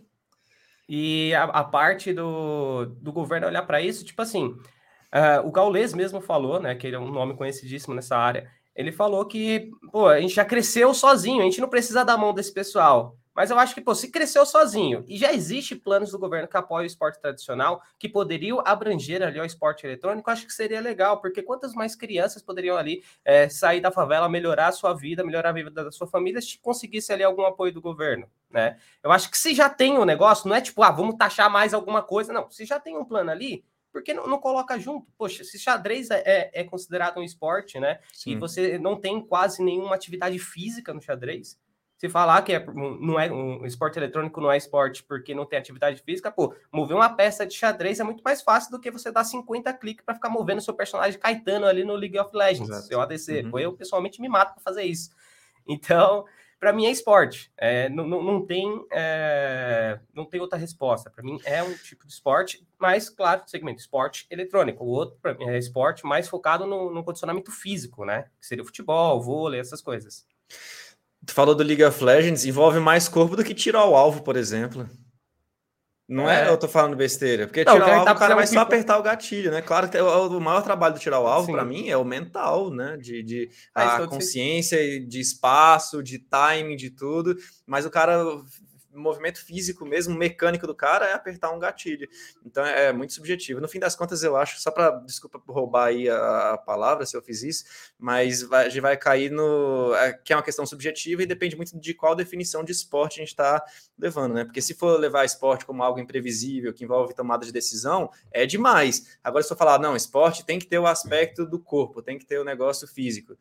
E 0.89 1.35
a, 1.35 1.45
a, 1.45 1.65
parte 1.65 2.13
do, 2.13 2.85
do 3.01 3.13
governo 3.13 3.49
olhar 3.49 3.63
para 3.63 3.81
isso, 3.81 4.05
tipo 4.05 4.23
assim, 4.23 4.57
uh, 5.13 5.45
o 5.45 5.51
Gaules 5.51 5.93
mesmo 5.93 6.21
falou, 6.21 6.61
né, 6.61 6.77
que 6.77 6.87
ele 6.87 6.95
é 6.95 6.99
um 6.99 7.11
nome 7.11 7.35
conhecidíssimo 7.35 7.95
nessa 7.95 8.17
área, 8.17 8.49
ele 8.77 8.93
falou 8.93 9.25
que, 9.25 9.71
pô, 9.91 10.07
a 10.07 10.21
gente 10.21 10.35
já 10.35 10.45
cresceu 10.45 10.93
sozinho, 10.93 11.41
a 11.41 11.45
gente 11.45 11.61
não 11.61 11.69
precisa 11.69 12.05
dar 12.05 12.19
mão 12.19 12.35
desse 12.35 12.53
pessoal. 12.53 13.17
Mas 13.35 13.51
eu 13.51 13.59
acho 13.59 13.75
que, 13.75 13.83
pô, 13.83 13.95
se 13.95 14.11
cresceu 14.11 14.47
sozinho 14.47 15.05
e 15.07 15.19
já 15.19 15.31
existe 15.31 15.77
planos 15.77 16.11
do 16.11 16.19
governo 16.19 16.49
que 16.49 16.57
apoiam 16.57 16.85
o 16.85 16.87
esporte 16.87 17.21
tradicional, 17.21 17.83
que 17.99 18.09
poderiam 18.09 18.63
abranger 18.65 19.23
ali 19.23 19.39
o 19.39 19.45
esporte 19.45 19.85
eletrônico, 19.85 20.31
acho 20.31 20.47
que 20.47 20.53
seria 20.55 20.81
legal, 20.81 21.21
porque 21.21 21.43
quantas 21.43 21.75
mais 21.75 21.95
crianças 21.95 22.43
poderiam 22.43 22.79
ali 22.79 23.03
é, 23.23 23.47
sair 23.47 23.81
da 23.81 23.91
favela, 23.91 24.27
melhorar 24.27 24.69
a 24.69 24.73
sua 24.73 24.95
vida, 24.95 25.23
melhorar 25.23 25.51
a 25.51 25.53
vida 25.53 25.71
da 25.71 25.93
sua 25.93 26.07
família, 26.07 26.41
se 26.41 26.59
conseguisse 26.59 27.13
ali 27.13 27.23
algum 27.23 27.45
apoio 27.45 27.75
do 27.75 27.81
governo, 27.81 28.27
né? 28.51 28.79
Eu 29.03 29.13
acho 29.13 29.31
que 29.31 29.37
se 29.37 29.55
já 29.55 29.69
tem 29.69 29.99
um 29.99 30.07
negócio, 30.07 30.49
não 30.49 30.57
é 30.57 30.61
tipo, 30.63 30.83
ah, 30.83 30.91
vamos 30.91 31.17
taxar 31.17 31.51
mais 31.51 31.75
alguma 31.75 32.03
coisa, 32.03 32.33
não. 32.33 32.51
Se 32.51 32.65
já 32.65 32.81
tem 32.81 32.97
um 32.97 33.05
plano 33.05 33.31
ali, 33.31 33.63
por 33.97 34.03
que 34.03 34.13
não, 34.13 34.27
não, 34.27 34.39
coloca 34.39 34.79
junto? 34.79 35.11
Poxa, 35.17 35.43
se 35.43 35.59
xadrez 35.59 36.11
é, 36.11 36.23
é, 36.27 36.51
é 36.61 36.65
considerado 36.65 37.19
um 37.19 37.23
esporte, 37.23 37.81
né? 37.81 37.99
Sim. 38.13 38.33
E 38.33 38.37
você 38.37 38.79
não 38.79 38.95
tem 38.95 39.27
quase 39.27 39.63
nenhuma 39.63 39.95
atividade 39.95 40.39
física 40.39 40.93
no 40.93 41.01
xadrez, 41.01 41.59
se 41.97 42.11
falar 42.11 42.43
que 42.43 42.53
é, 42.53 42.63
não 42.67 43.19
é 43.19 43.33
um 43.33 43.65
esporte 43.65 43.99
eletrônico 43.99 44.39
não 44.39 44.53
é 44.53 44.59
esporte 44.59 45.03
porque 45.03 45.35
não 45.35 45.47
tem 45.47 45.59
atividade 45.59 46.03
física, 46.03 46.31
pô, 46.31 46.55
mover 46.71 46.95
uma 46.95 47.09
peça 47.09 47.47
de 47.47 47.55
xadrez 47.55 47.99
é 47.99 48.05
muito 48.05 48.23
mais 48.23 48.43
fácil 48.43 48.71
do 48.71 48.79
que 48.79 48.91
você 48.91 49.11
dar 49.11 49.25
50 49.25 49.73
cliques 49.73 50.05
para 50.05 50.15
ficar 50.15 50.29
movendo 50.29 50.61
seu 50.61 50.75
personagem 50.75 51.19
Caetano 51.19 51.65
ali 51.65 51.83
no 51.83 51.95
League 51.95 52.19
of 52.19 52.37
Legends, 52.37 52.69
Exato. 52.69 52.87
seu 52.89 53.01
ADC. 53.01 53.45
Uhum. 53.45 53.51
Pô, 53.51 53.59
eu 53.59 53.73
pessoalmente 53.73 54.21
me 54.21 54.29
mato 54.29 54.53
para 54.53 54.63
fazer 54.63 54.83
isso. 54.83 55.09
Então, 55.67 56.27
para 56.67 56.73
mim 56.73 56.85
é 56.85 56.91
esporte. 56.91 57.53
É, 57.57 57.89
não, 57.89 58.05
não, 58.09 58.21
não, 58.21 58.45
tem, 58.45 58.85
é, 58.91 60.01
não 60.13 60.25
tem 60.25 60.41
outra 60.41 60.59
resposta. 60.59 61.09
Para 61.09 61.23
mim 61.23 61.39
é 61.45 61.63
um 61.63 61.73
tipo 61.77 62.05
de 62.05 62.13
esporte, 62.13 62.67
mas, 62.77 63.09
claro, 63.09 63.43
segmento 63.47 63.79
esporte 63.79 64.27
eletrônico. 64.29 64.83
O 64.83 64.89
outro, 64.89 65.17
para 65.23 65.35
mim, 65.35 65.45
é 65.45 65.57
esporte 65.57 66.05
mais 66.05 66.29
focado 66.29 66.67
no, 66.67 66.93
no 66.93 67.05
condicionamento 67.05 67.53
físico, 67.53 68.05
né? 68.05 68.25
Que 68.41 68.47
seria 68.49 68.65
o 68.65 68.67
futebol, 68.67 69.23
vôlei, 69.23 69.61
essas 69.61 69.81
coisas. 69.81 70.27
Tu 71.25 71.33
falou 71.33 71.55
do 71.55 71.63
League 71.63 71.85
of 71.85 72.03
Legends, 72.03 72.45
envolve 72.45 72.81
mais 72.81 73.09
corpo 73.09 73.37
do 73.37 73.45
que 73.45 73.55
tiro 73.55 73.79
ao 73.79 73.95
alvo, 73.95 74.25
por 74.25 74.35
exemplo. 74.37 74.89
Não 76.09 76.31
é, 76.31 76.47
é 76.47 76.49
eu 76.49 76.57
tô 76.57 76.69
falando 76.69 76.95
besteira, 76.95 77.47
porque 77.47 77.65
não, 77.65 77.73
tirar 77.73 77.87
o 77.87 77.91
alvo, 77.91 78.05
tá 78.05 78.13
o 78.13 78.19
cara 78.19 78.35
vai 78.37 78.47
só 78.47 78.61
apertar 78.61 78.97
o 78.97 79.03
gatilho, 79.03 79.51
né? 79.51 79.61
Claro 79.61 79.89
que 79.89 79.99
o, 79.99 80.41
maior 80.41 80.63
trabalho 80.63 80.95
do 80.95 81.01
tirar 81.01 81.19
o 81.19 81.27
alvo, 81.27 81.51
para 81.51 81.65
mim, 81.65 81.89
é 81.89 81.97
o 81.97 82.05
mental, 82.05 82.71
né? 82.71 82.97
De, 82.97 83.25
de 83.25 83.51
ah, 83.75 83.97
a 83.97 84.07
consciência, 84.07 84.79
de 85.05 85.21
espaço, 85.21 86.03
de 86.05 86.21
timing, 86.21 86.77
de 86.77 86.91
tudo. 86.91 87.37
Mas 87.67 87.85
o 87.85 87.91
cara 87.91 88.25
movimento 88.97 89.45
físico 89.45 89.85
mesmo, 89.85 90.17
mecânico 90.17 90.67
do 90.67 90.75
cara, 90.75 91.07
é 91.07 91.13
apertar 91.13 91.51
um 91.51 91.59
gatilho. 91.59 92.09
Então 92.45 92.65
é, 92.65 92.87
é 92.87 92.93
muito 92.93 93.13
subjetivo. 93.13 93.61
No 93.61 93.69
fim 93.69 93.79
das 93.79 93.95
contas, 93.95 94.23
eu 94.23 94.37
acho, 94.37 94.61
só 94.61 94.71
para, 94.71 94.91
desculpa 95.01 95.41
roubar 95.49 95.87
aí 95.87 96.09
a, 96.09 96.53
a, 96.53 96.59
palavra 96.59 97.07
se 97.07 97.17
eu 97.17 97.23
fiz 97.23 97.43
isso, 97.43 97.65
mas 97.99 98.43
vai, 98.43 98.67
a 98.67 98.69
gente 98.69 98.81
vai 98.81 98.97
cair 98.97 99.31
no. 99.31 99.95
É, 99.95 100.13
que 100.13 100.33
é 100.33 100.37
uma 100.37 100.43
questão 100.43 100.67
subjetiva 100.67 101.23
e 101.23 101.27
depende 101.27 101.57
muito 101.57 101.79
de 101.79 101.95
qual 101.95 102.15
definição 102.15 102.65
de 102.65 102.73
esporte 102.73 103.21
a 103.21 103.23
gente 103.23 103.29
está 103.29 103.63
levando, 103.99 104.35
né? 104.35 104.45
Porque 104.45 104.63
se 104.63 104.75
for 104.75 104.99
levar 104.99 105.25
esporte 105.25 105.65
como 105.65 105.83
algo 105.83 105.99
imprevisível, 105.99 106.73
que 106.73 106.85
envolve 106.85 107.15
tomada 107.15 107.45
de 107.45 107.53
decisão, 107.53 108.11
é 108.31 108.47
demais. 108.47 109.19
Agora, 109.23 109.43
se 109.43 109.53
eu 109.53 109.57
falar, 109.57 109.79
não, 109.79 109.97
esporte 109.97 110.45
tem 110.45 110.59
que 110.59 110.67
ter 110.67 110.79
o 110.79 110.87
aspecto 110.87 111.47
do 111.47 111.59
corpo, 111.59 112.03
tem 112.03 112.19
que 112.19 112.27
ter 112.27 112.39
o 112.39 112.45
negócio 112.45 112.87
físico. 112.87 113.37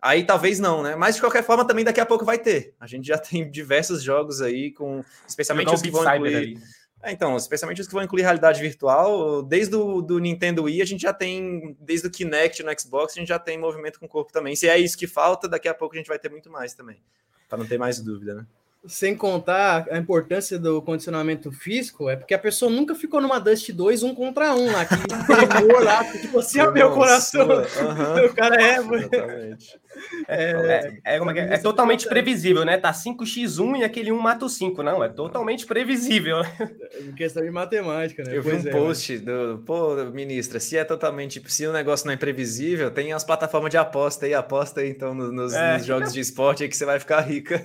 Aí 0.00 0.24
talvez 0.24 0.58
não, 0.58 0.82
né? 0.82 0.94
Mas 0.94 1.16
de 1.16 1.20
qualquer 1.20 1.44
forma, 1.44 1.66
também 1.66 1.84
daqui 1.84 2.00
a 2.00 2.06
pouco 2.06 2.24
vai 2.24 2.38
ter. 2.38 2.74
A 2.78 2.86
gente 2.86 3.06
já 3.06 3.18
tem 3.18 3.50
diversos 3.50 4.02
jogos 4.02 4.40
aí, 4.40 4.72
com 4.72 5.04
especialmente 5.26 5.74
os 5.74 5.82
que 5.82 5.90
vão 5.90 6.02
incluir. 6.02 6.58
É, 7.02 7.12
então, 7.12 7.36
especialmente 7.36 7.80
os 7.80 7.86
que 7.86 7.92
vão 7.92 8.02
incluir 8.02 8.22
realidade 8.22 8.60
virtual, 8.60 9.42
desde 9.42 9.76
o 9.76 10.00
do 10.00 10.18
Nintendo 10.18 10.64
Wii, 10.64 10.82
a 10.82 10.84
gente 10.84 11.02
já 11.02 11.12
tem, 11.12 11.76
desde 11.78 12.06
o 12.06 12.10
Kinect 12.10 12.62
no 12.62 12.80
Xbox, 12.80 13.12
a 13.12 13.20
gente 13.20 13.28
já 13.28 13.38
tem 13.38 13.58
movimento 13.58 14.00
com 14.00 14.06
o 14.06 14.08
corpo 14.08 14.32
também. 14.32 14.56
Se 14.56 14.68
é 14.68 14.78
isso 14.78 14.96
que 14.96 15.06
falta, 15.06 15.48
daqui 15.48 15.68
a 15.68 15.74
pouco 15.74 15.94
a 15.94 15.98
gente 15.98 16.08
vai 16.08 16.18
ter 16.18 16.30
muito 16.30 16.50
mais 16.50 16.74
também. 16.74 17.00
Para 17.48 17.58
não 17.58 17.66
ter 17.66 17.78
mais 17.78 18.00
dúvida, 18.00 18.34
né? 18.34 18.46
Sem 18.88 19.16
contar 19.16 19.86
a 19.90 19.98
importância 19.98 20.58
do 20.58 20.80
condicionamento 20.82 21.50
físico, 21.50 22.08
é 22.08 22.16
porque 22.16 22.34
a 22.34 22.38
pessoa 22.38 22.70
nunca 22.70 22.94
ficou 22.94 23.20
numa 23.20 23.38
Dust 23.38 23.70
2 23.70 24.02
um 24.02 24.14
contra 24.14 24.54
um 24.54 24.70
lá, 24.70 24.84
que 24.84 24.94
lá, 25.84 26.04
tipo 26.20 26.38
assim, 26.38 26.60
o 26.60 26.72
meu 26.72 26.90
coração. 26.92 27.48
Uhum. 27.48 28.26
O 28.26 28.34
cara 28.34 28.62
é. 28.62 28.76
Exatamente. 28.76 29.78
É, 30.28 31.00
é, 31.04 31.16
é, 31.16 31.18
é, 31.18 31.54
é 31.54 31.58
totalmente 31.58 32.06
previsível, 32.08 32.64
né? 32.64 32.76
Tá 32.76 32.92
5x1 32.92 33.78
e 33.78 33.84
aquele 33.84 34.12
1 34.12 34.18
mata 34.18 34.44
o 34.44 34.48
5. 34.48 34.82
Não, 34.82 35.02
é 35.02 35.08
totalmente 35.08 35.66
previsível. 35.66 36.40
É 36.40 37.12
questão 37.16 37.42
de 37.42 37.50
matemática, 37.50 38.22
né? 38.22 38.36
Eu 38.36 38.42
pois 38.42 38.62
vi 38.62 38.68
um 38.68 38.72
post 38.72 39.18
do. 39.18 39.62
Pô, 39.64 39.94
ministra, 40.12 40.60
se 40.60 40.76
é 40.76 40.84
totalmente. 40.84 41.42
Se 41.46 41.66
o 41.66 41.72
negócio 41.72 42.06
não 42.06 42.12
é 42.12 42.16
previsível, 42.16 42.90
tem 42.90 43.12
as 43.12 43.24
plataformas 43.24 43.70
de 43.70 43.78
aposta 43.78 44.26
aí, 44.26 44.34
aposta 44.34 44.80
aí 44.80 44.90
então 44.90 45.14
nos, 45.14 45.32
nos 45.32 45.86
jogos 45.86 46.12
de 46.12 46.20
esporte 46.20 46.62
aí 46.62 46.68
que 46.68 46.76
você 46.76 46.84
vai 46.84 46.98
ficar 46.98 47.20
rica. 47.20 47.62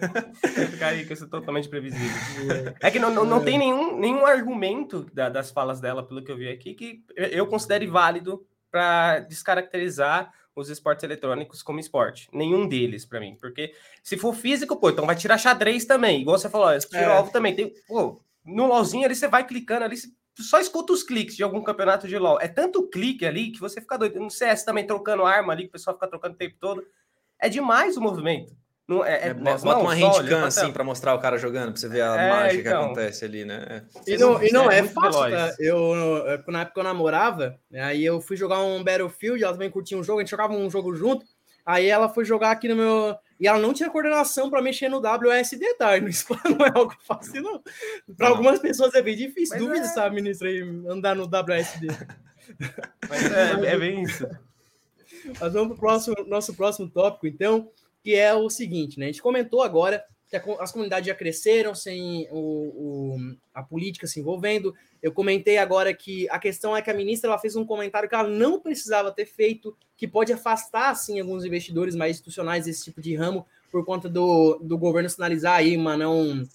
Vai 0.55 0.67
ficar 0.67 0.91
rica, 0.91 1.10
isso 1.13 1.25
é 1.25 1.27
totalmente 1.27 1.69
previsível. 1.69 2.73
É 2.79 2.89
que 2.89 2.99
não, 2.99 3.09
não, 3.09 3.25
não 3.25 3.43
tem 3.43 3.57
nenhum, 3.57 3.97
nenhum 3.97 4.25
argumento 4.25 5.05
da, 5.13 5.29
das 5.29 5.51
falas 5.51 5.79
dela, 5.79 6.03
pelo 6.03 6.23
que 6.23 6.31
eu 6.31 6.37
vi 6.37 6.49
aqui, 6.49 6.73
que 6.73 7.03
eu 7.15 7.47
considere 7.47 7.87
válido 7.87 8.45
para 8.69 9.19
descaracterizar 9.19 10.31
os 10.55 10.69
esportes 10.69 11.03
eletrônicos 11.03 11.61
como 11.63 11.79
esporte. 11.79 12.29
Nenhum 12.33 12.67
deles, 12.67 13.05
para 13.05 13.19
mim. 13.19 13.37
Porque 13.39 13.73
se 14.03 14.17
for 14.17 14.33
físico, 14.33 14.75
pô, 14.77 14.89
então 14.89 15.05
vai 15.05 15.15
tirar 15.15 15.37
xadrez 15.37 15.85
também. 15.85 16.21
Igual 16.21 16.37
você 16.37 16.49
falou, 16.49 16.77
tira 16.79 17.01
é. 17.01 17.05
alvo 17.05 17.31
também. 17.31 17.55
Tem, 17.55 17.73
pô, 17.87 18.21
no 18.45 18.67
LOLzinho 18.67 19.05
ali 19.05 19.15
você 19.15 19.27
vai 19.27 19.45
clicando 19.45 19.85
ali, 19.85 19.95
só 20.37 20.59
escuta 20.59 20.93
os 20.93 21.03
cliques 21.03 21.35
de 21.35 21.43
algum 21.43 21.61
campeonato 21.61 22.07
de 22.07 22.17
LOL. 22.17 22.39
É 22.41 22.47
tanto 22.47 22.87
clique 22.87 23.25
ali 23.25 23.51
que 23.51 23.59
você 23.59 23.79
fica 23.81 23.97
doido. 23.97 24.19
No 24.19 24.29
CS 24.29 24.63
também 24.63 24.85
trocando 24.85 25.25
arma 25.25 25.53
ali, 25.53 25.63
que 25.63 25.69
o 25.69 25.73
pessoal 25.73 25.95
fica 25.95 26.07
trocando 26.07 26.35
o 26.35 26.37
tempo 26.37 26.55
todo. 26.59 26.85
É 27.39 27.49
demais 27.49 27.97
o 27.97 28.01
movimento. 28.01 28.55
Não, 28.87 29.05
é, 29.05 29.13
é, 29.13 29.27
é 29.27 29.33
bota 29.33 29.65
não, 29.65 29.81
uma 29.81 29.93
handcam 29.93 30.43
assim 30.43 30.71
para 30.71 30.83
mostrar 30.83 31.15
o 31.15 31.19
cara 31.19 31.37
jogando, 31.37 31.71
para 31.71 31.79
você 31.79 31.87
ver 31.87 32.01
a 32.01 32.15
é, 32.15 32.29
mágica 32.29 32.69
então, 32.69 32.79
que 32.79 32.85
acontece 32.85 33.25
ali, 33.25 33.45
né? 33.45 33.85
E 34.05 34.17
não, 34.17 34.43
e 34.43 34.51
não 34.51 34.69
é, 34.69 34.79
é 34.79 34.83
fácil, 34.83 35.29
tá? 35.29 35.55
Eu, 35.59 35.93
na 36.47 36.61
época 36.61 36.79
eu 36.79 36.83
namorava, 36.83 37.57
aí 37.73 38.03
eu 38.03 38.19
fui 38.19 38.35
jogar 38.35 38.59
um 38.61 38.83
Battlefield, 38.83 39.43
ela 39.43 39.53
também 39.53 39.69
curtia 39.69 39.97
um 39.97 40.03
jogo, 40.03 40.19
a 40.19 40.23
gente 40.23 40.31
jogava 40.31 40.53
um 40.53 40.69
jogo 40.69 40.93
junto, 40.93 41.25
aí 41.65 41.87
ela 41.87 42.09
foi 42.09 42.25
jogar 42.25 42.51
aqui 42.51 42.67
no 42.67 42.75
meu. 42.75 43.15
E 43.39 43.47
ela 43.47 43.57
não 43.57 43.73
tinha 43.73 43.89
coordenação 43.89 44.51
para 44.51 44.61
mexer 44.61 44.87
no 44.87 44.99
WSD, 44.99 45.73
tá? 45.75 45.97
Isso 46.05 46.27
não 46.45 46.65
é 46.65 46.71
algo 46.75 46.95
fácil, 47.07 47.41
não. 47.41 47.63
Para 48.15 48.27
algumas 48.27 48.59
pessoas 48.59 48.93
é 48.93 49.01
bem 49.01 49.15
difícil. 49.15 49.55
Mas 49.55 49.65
Dúvida, 49.65 49.85
é... 49.85 49.89
sabe, 49.89 50.15
ministro, 50.15 50.47
aí 50.47 50.61
andar 50.87 51.15
no 51.15 51.23
WSD. 51.23 51.87
Mas 53.09 53.31
é, 53.31 53.73
é 53.73 53.77
bem 53.77 54.03
isso. 54.03 54.27
Mas 55.39 55.53
vamos 55.53 55.69
para 55.69 55.75
o 55.75 55.79
próximo, 55.79 56.15
nosso 56.27 56.53
próximo 56.53 56.89
tópico, 56.89 57.25
então 57.25 57.71
que 58.03 58.15
é 58.15 58.33
o 58.33 58.49
seguinte, 58.49 58.99
né? 58.99 59.05
A 59.05 59.11
gente 59.11 59.21
comentou 59.21 59.61
agora 59.61 60.03
que 60.31 60.37
as 60.59 60.71
comunidades 60.71 61.07
já 61.07 61.13
cresceram 61.13 61.75
sem 61.75 62.25
o, 62.31 62.37
o, 62.37 63.17
a 63.53 63.61
política 63.61 64.07
se 64.07 64.19
envolvendo. 64.19 64.73
Eu 65.03 65.11
comentei 65.11 65.57
agora 65.57 65.93
que 65.93 66.29
a 66.29 66.39
questão 66.39 66.75
é 66.75 66.81
que 66.81 66.89
a 66.89 66.93
ministra 66.93 67.29
ela 67.29 67.37
fez 67.37 67.57
um 67.57 67.65
comentário 67.65 68.07
que 68.07 68.15
ela 68.15 68.27
não 68.27 68.59
precisava 68.59 69.11
ter 69.11 69.25
feito, 69.25 69.75
que 69.97 70.07
pode 70.07 70.31
afastar, 70.31 70.89
assim, 70.89 71.19
alguns 71.19 71.43
investidores 71.43 71.95
mais 71.95 72.15
institucionais 72.15 72.63
desse 72.63 72.85
tipo 72.85 73.01
de 73.01 73.13
ramo, 73.13 73.45
por 73.69 73.85
conta 73.85 74.07
do, 74.07 74.57
do 74.63 74.77
governo 74.77 75.09
sinalizar 75.09 75.57
aí 75.57 75.75
uma 75.75 75.97
não, 75.97 76.47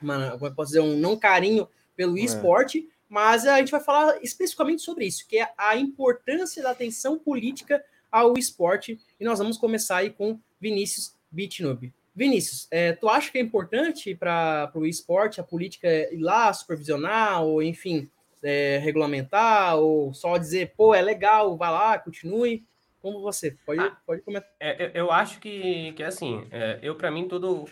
uma, 0.00 0.32
como 0.32 0.46
eu 0.46 0.54
posso 0.54 0.72
dizer, 0.72 0.80
um 0.80 0.96
não 0.98 1.16
carinho 1.16 1.66
pelo 1.96 2.18
é. 2.18 2.20
esporte, 2.20 2.80
é. 2.80 2.82
mas 3.08 3.46
a 3.46 3.58
gente 3.58 3.70
vai 3.70 3.80
falar 3.80 4.22
especificamente 4.22 4.82
sobre 4.82 5.06
isso, 5.06 5.26
que 5.26 5.38
é 5.38 5.48
a 5.56 5.74
importância 5.74 6.62
da 6.62 6.70
atenção 6.70 7.18
política 7.18 7.82
ao 8.12 8.36
esporte, 8.36 9.00
e 9.18 9.24
nós 9.24 9.38
vamos 9.38 9.56
começar 9.56 9.96
aí 9.96 10.10
com 10.10 10.38
Vinícius 10.60 11.16
Bitnub. 11.30 11.90
Vinícius, 12.14 12.68
é, 12.70 12.92
tu 12.92 13.08
acha 13.08 13.32
que 13.32 13.38
é 13.38 13.40
importante 13.40 14.14
para 14.14 14.70
o 14.74 14.84
esporte 14.84 15.40
a 15.40 15.44
política 15.44 15.88
ir 16.12 16.20
lá 16.20 16.52
supervisionar, 16.52 17.42
ou 17.42 17.62
enfim, 17.62 18.08
é, 18.42 18.78
regulamentar, 18.78 19.76
ou 19.76 20.12
só 20.12 20.36
dizer, 20.36 20.74
pô, 20.76 20.94
é 20.94 21.00
legal, 21.00 21.56
vai 21.56 21.70
lá, 21.70 21.98
continue? 21.98 22.64
Como 23.00 23.20
você? 23.20 23.56
Pode, 23.64 23.80
ah, 23.80 23.96
pode 24.06 24.20
comentar. 24.22 24.50
É, 24.60 24.92
eu 24.94 25.10
acho 25.10 25.40
que, 25.40 25.92
que 25.92 26.02
assim, 26.02 26.46
é, 26.50 26.78
eu, 26.82 26.94
para 26.94 27.10
mim, 27.10 27.26
tudo, 27.26 27.64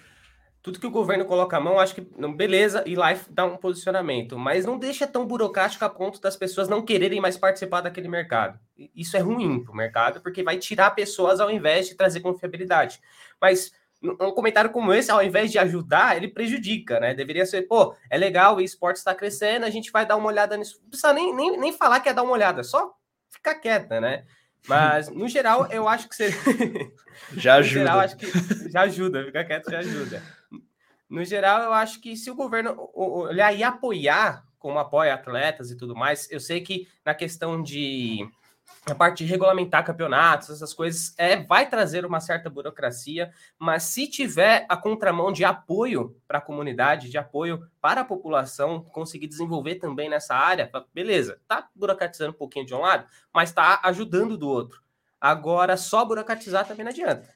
tudo 0.62 0.78
que 0.78 0.86
o 0.86 0.90
governo 0.90 1.24
coloca 1.24 1.56
a 1.56 1.60
mão, 1.60 1.78
acho 1.78 1.94
que, 1.94 2.00
beleza, 2.36 2.82
ir 2.86 2.96
lá 2.96 3.12
e 3.12 3.20
dar 3.30 3.46
um 3.46 3.56
posicionamento, 3.56 4.38
mas 4.38 4.66
não 4.66 4.78
deixa 4.78 5.06
tão 5.06 5.26
burocrático 5.26 5.84
a 5.84 5.88
ponto 5.88 6.20
das 6.20 6.36
pessoas 6.36 6.68
não 6.68 6.82
quererem 6.82 7.20
mais 7.20 7.36
participar 7.36 7.80
daquele 7.80 8.08
mercado 8.08 8.58
isso 8.94 9.16
é 9.16 9.20
ruim 9.20 9.62
para 9.62 9.72
o 9.72 9.76
mercado, 9.76 10.20
porque 10.20 10.42
vai 10.42 10.56
tirar 10.56 10.90
pessoas 10.92 11.40
ao 11.40 11.50
invés 11.50 11.88
de 11.88 11.94
trazer 11.94 12.20
confiabilidade. 12.20 13.00
Mas 13.40 13.72
um 14.02 14.30
comentário 14.30 14.70
como 14.70 14.94
esse, 14.94 15.10
ao 15.10 15.22
invés 15.22 15.52
de 15.52 15.58
ajudar, 15.58 16.16
ele 16.16 16.28
prejudica, 16.28 16.98
né? 16.98 17.12
Deveria 17.12 17.44
ser, 17.44 17.62
pô, 17.62 17.94
é 18.08 18.16
legal, 18.16 18.56
o 18.56 18.60
esporte 18.60 18.96
está 18.96 19.14
crescendo, 19.14 19.66
a 19.66 19.70
gente 19.70 19.92
vai 19.92 20.06
dar 20.06 20.16
uma 20.16 20.28
olhada 20.28 20.56
nisso. 20.56 20.80
Não 20.82 20.88
precisa 20.88 21.12
nem, 21.12 21.34
nem, 21.34 21.58
nem 21.58 21.72
falar 21.72 22.00
que 22.00 22.08
é 22.08 22.14
dar 22.14 22.22
uma 22.22 22.32
olhada, 22.32 22.62
só 22.62 22.94
ficar 23.28 23.56
quieta, 23.56 24.00
né? 24.00 24.24
Mas, 24.66 25.08
no 25.08 25.28
geral, 25.28 25.66
eu 25.70 25.86
acho 25.88 26.08
que 26.08 26.14
você. 26.14 26.30
Já 27.36 27.56
ajuda. 27.56 27.80
no 27.80 27.86
geral, 27.86 28.00
acho 28.00 28.16
que 28.16 28.70
já 28.70 28.82
ajuda, 28.82 29.24
ficar 29.24 29.44
quieto 29.44 29.70
já 29.70 29.78
ajuda. 29.78 30.22
No 31.10 31.24
geral, 31.24 31.62
eu 31.62 31.72
acho 31.72 32.00
que 32.00 32.16
se 32.16 32.30
o 32.30 32.36
governo 32.36 32.88
olhar 32.94 33.52
e 33.52 33.64
apoiar, 33.64 34.46
como 34.60 34.78
apoia 34.78 35.12
atletas 35.12 35.68
e 35.72 35.76
tudo 35.76 35.96
mais, 35.96 36.30
eu 36.30 36.38
sei 36.38 36.60
que 36.60 36.86
na 37.04 37.12
questão 37.12 37.60
de 37.60 38.30
a 38.86 38.94
parte 38.94 39.24
de 39.24 39.30
regulamentar 39.30 39.84
campeonatos, 39.84 40.50
essas 40.50 40.72
coisas, 40.72 41.12
é, 41.18 41.36
vai 41.36 41.68
trazer 41.68 42.06
uma 42.06 42.20
certa 42.20 42.48
burocracia, 42.48 43.32
mas 43.58 43.82
se 43.82 44.06
tiver 44.06 44.64
a 44.68 44.76
contramão 44.76 45.32
de 45.32 45.44
apoio 45.44 46.16
para 46.28 46.38
a 46.38 46.40
comunidade, 46.40 47.10
de 47.10 47.18
apoio 47.18 47.68
para 47.80 48.02
a 48.02 48.04
população, 48.04 48.80
conseguir 48.84 49.26
desenvolver 49.26 49.74
também 49.74 50.08
nessa 50.08 50.36
área, 50.36 50.70
beleza, 50.94 51.40
tá 51.48 51.68
burocratizando 51.74 52.30
um 52.30 52.38
pouquinho 52.38 52.64
de 52.64 52.72
um 52.72 52.80
lado, 52.80 53.04
mas 53.34 53.50
está 53.50 53.80
ajudando 53.82 54.38
do 54.38 54.48
outro. 54.48 54.80
Agora, 55.20 55.76
só 55.76 56.04
burocratizar 56.04 56.66
também 56.66 56.84
não 56.84 56.92
adianta 56.92 57.28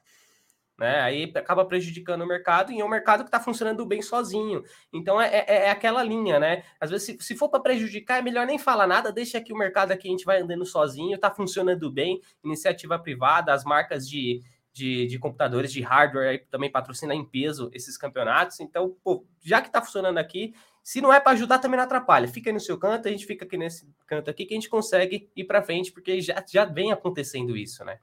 né? 0.78 1.00
Aí 1.00 1.32
acaba 1.34 1.64
prejudicando 1.64 2.22
o 2.22 2.26
mercado 2.26 2.72
e 2.72 2.80
é 2.80 2.84
um 2.84 2.88
mercado 2.88 3.22
que 3.22 3.28
está 3.28 3.40
funcionando 3.40 3.86
bem 3.86 4.02
sozinho. 4.02 4.62
Então 4.92 5.20
é, 5.20 5.28
é, 5.28 5.44
é, 5.66 5.70
aquela 5.70 6.02
linha, 6.02 6.38
né? 6.38 6.64
Às 6.80 6.90
vezes, 6.90 7.06
se, 7.06 7.18
se 7.20 7.36
for 7.36 7.48
para 7.48 7.60
prejudicar, 7.60 8.18
é 8.18 8.22
melhor 8.22 8.46
nem 8.46 8.58
falar 8.58 8.86
nada, 8.86 9.12
deixa 9.12 9.38
aqui 9.38 9.52
o 9.52 9.56
mercado 9.56 9.92
aqui, 9.92 10.08
a 10.08 10.10
gente 10.10 10.24
vai 10.24 10.40
andando 10.40 10.66
sozinho, 10.66 11.14
está 11.14 11.30
funcionando 11.30 11.90
bem, 11.90 12.20
iniciativa 12.42 12.98
privada, 12.98 13.52
as 13.52 13.64
marcas 13.64 14.08
de, 14.08 14.40
de, 14.72 15.06
de, 15.06 15.18
computadores, 15.18 15.72
de 15.72 15.80
hardware 15.80 16.46
também 16.50 16.70
patrocina 16.70 17.14
em 17.14 17.24
peso 17.24 17.70
esses 17.72 17.96
campeonatos. 17.96 18.58
Então, 18.60 18.96
pô, 19.02 19.24
já 19.40 19.60
que 19.60 19.68
está 19.68 19.80
funcionando 19.80 20.18
aqui, 20.18 20.52
se 20.82 21.00
não 21.00 21.12
é 21.12 21.20
para 21.20 21.32
ajudar, 21.32 21.60
também 21.60 21.78
não 21.78 21.84
atrapalha. 21.84 22.28
Fica 22.28 22.50
aí 22.50 22.54
no 22.54 22.60
seu 22.60 22.76
canto, 22.76 23.08
a 23.08 23.10
gente 23.10 23.24
fica 23.24 23.44
aqui 23.44 23.56
nesse 23.56 23.88
canto 24.06 24.28
aqui 24.28 24.44
que 24.44 24.52
a 24.52 24.56
gente 24.56 24.68
consegue 24.68 25.30
ir 25.34 25.44
para 25.44 25.62
frente, 25.62 25.92
porque 25.92 26.20
já, 26.20 26.44
já 26.50 26.64
vem 26.64 26.92
acontecendo 26.92 27.56
isso, 27.56 27.84
né? 27.84 27.98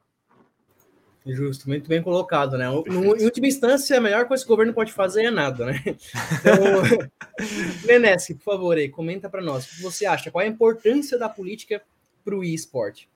Justo, 1.25 1.69
muito 1.69 1.87
bem 1.87 2.01
colocado, 2.01 2.57
né? 2.57 2.67
No, 2.67 3.15
em 3.15 3.23
última 3.23 3.45
instância, 3.45 3.97
a 3.97 4.01
melhor 4.01 4.25
coisa 4.25 4.43
que 4.43 4.49
o 4.49 4.53
governo 4.53 4.73
pode 4.73 4.91
fazer 4.91 5.25
é 5.25 5.31
nada, 5.31 5.67
né? 5.67 5.83
Então, 5.85 6.57
por 8.37 8.43
favor, 8.43 8.77
aí, 8.77 8.89
comenta 8.89 9.29
para 9.29 9.41
nós 9.41 9.65
o 9.65 9.69
que 9.69 9.81
você 9.83 10.05
acha, 10.05 10.31
qual 10.31 10.41
é 10.41 10.45
a 10.45 10.49
importância 10.49 11.19
da 11.19 11.29
política 11.29 11.81
para 12.23 12.35
o 12.35 12.43
esporte? 12.43 13.07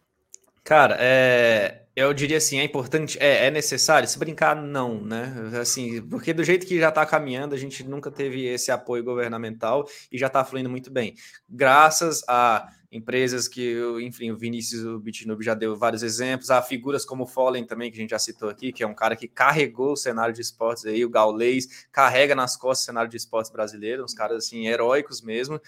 Cara, 0.64 0.98
é, 1.00 1.84
eu 1.96 2.14
diria 2.14 2.38
assim, 2.38 2.60
é 2.60 2.64
importante, 2.64 3.18
é, 3.20 3.46
é, 3.46 3.52
necessário? 3.52 4.08
Se 4.08 4.20
brincar, 4.20 4.56
não, 4.56 5.00
né? 5.00 5.32
Assim, 5.62 6.02
porque 6.02 6.34
do 6.34 6.44
jeito 6.44 6.66
que 6.66 6.80
já 6.80 6.90
está 6.90 7.06
caminhando, 7.06 7.56
a 7.56 7.58
gente 7.58 7.84
nunca 7.84 8.12
teve 8.12 8.46
esse 8.46 8.72
apoio 8.72 9.04
governamental 9.04 9.88
e 10.12 10.18
já 10.18 10.28
está 10.28 10.44
fluindo 10.44 10.70
muito 10.70 10.92
bem. 10.92 11.16
Graças 11.48 12.24
a 12.28 12.68
empresas 12.96 13.48
que, 13.50 13.78
enfim, 14.02 14.32
o 14.32 14.38
Vinícius, 14.38 14.86
o 14.86 14.98
Bitnube 14.98 15.44
já 15.44 15.54
deu 15.54 15.76
vários 15.76 16.02
exemplos, 16.02 16.50
há 16.50 16.62
figuras 16.62 17.04
como 17.04 17.24
o 17.24 17.28
Fallen 17.28 17.66
também, 17.66 17.92
que 17.92 17.98
a 17.98 18.02
gente 18.02 18.12
já 18.12 18.20
citou 18.20 18.48
aqui, 18.48 18.72
que 18.72 18.84
é 18.84 18.88
um 18.88 18.94
cara 18.94 19.18
que 19.18 19.28
carregou 19.28 19.92
o 19.92 19.98
cenário 19.98 20.34
de 20.34 20.42
esportes 20.42 20.86
aí, 20.86 21.04
o 21.04 21.10
Gaulês, 21.10 21.88
carrega 21.92 22.34
nas 22.34 22.56
costas 22.56 22.84
o 22.84 22.86
cenário 22.86 23.10
de 23.10 23.18
esportes 23.18 23.52
brasileiro, 23.52 24.04
uns 24.04 24.14
caras, 24.14 24.46
assim, 24.46 24.68
heróicos 24.68 25.22
mesmo. 25.22 25.60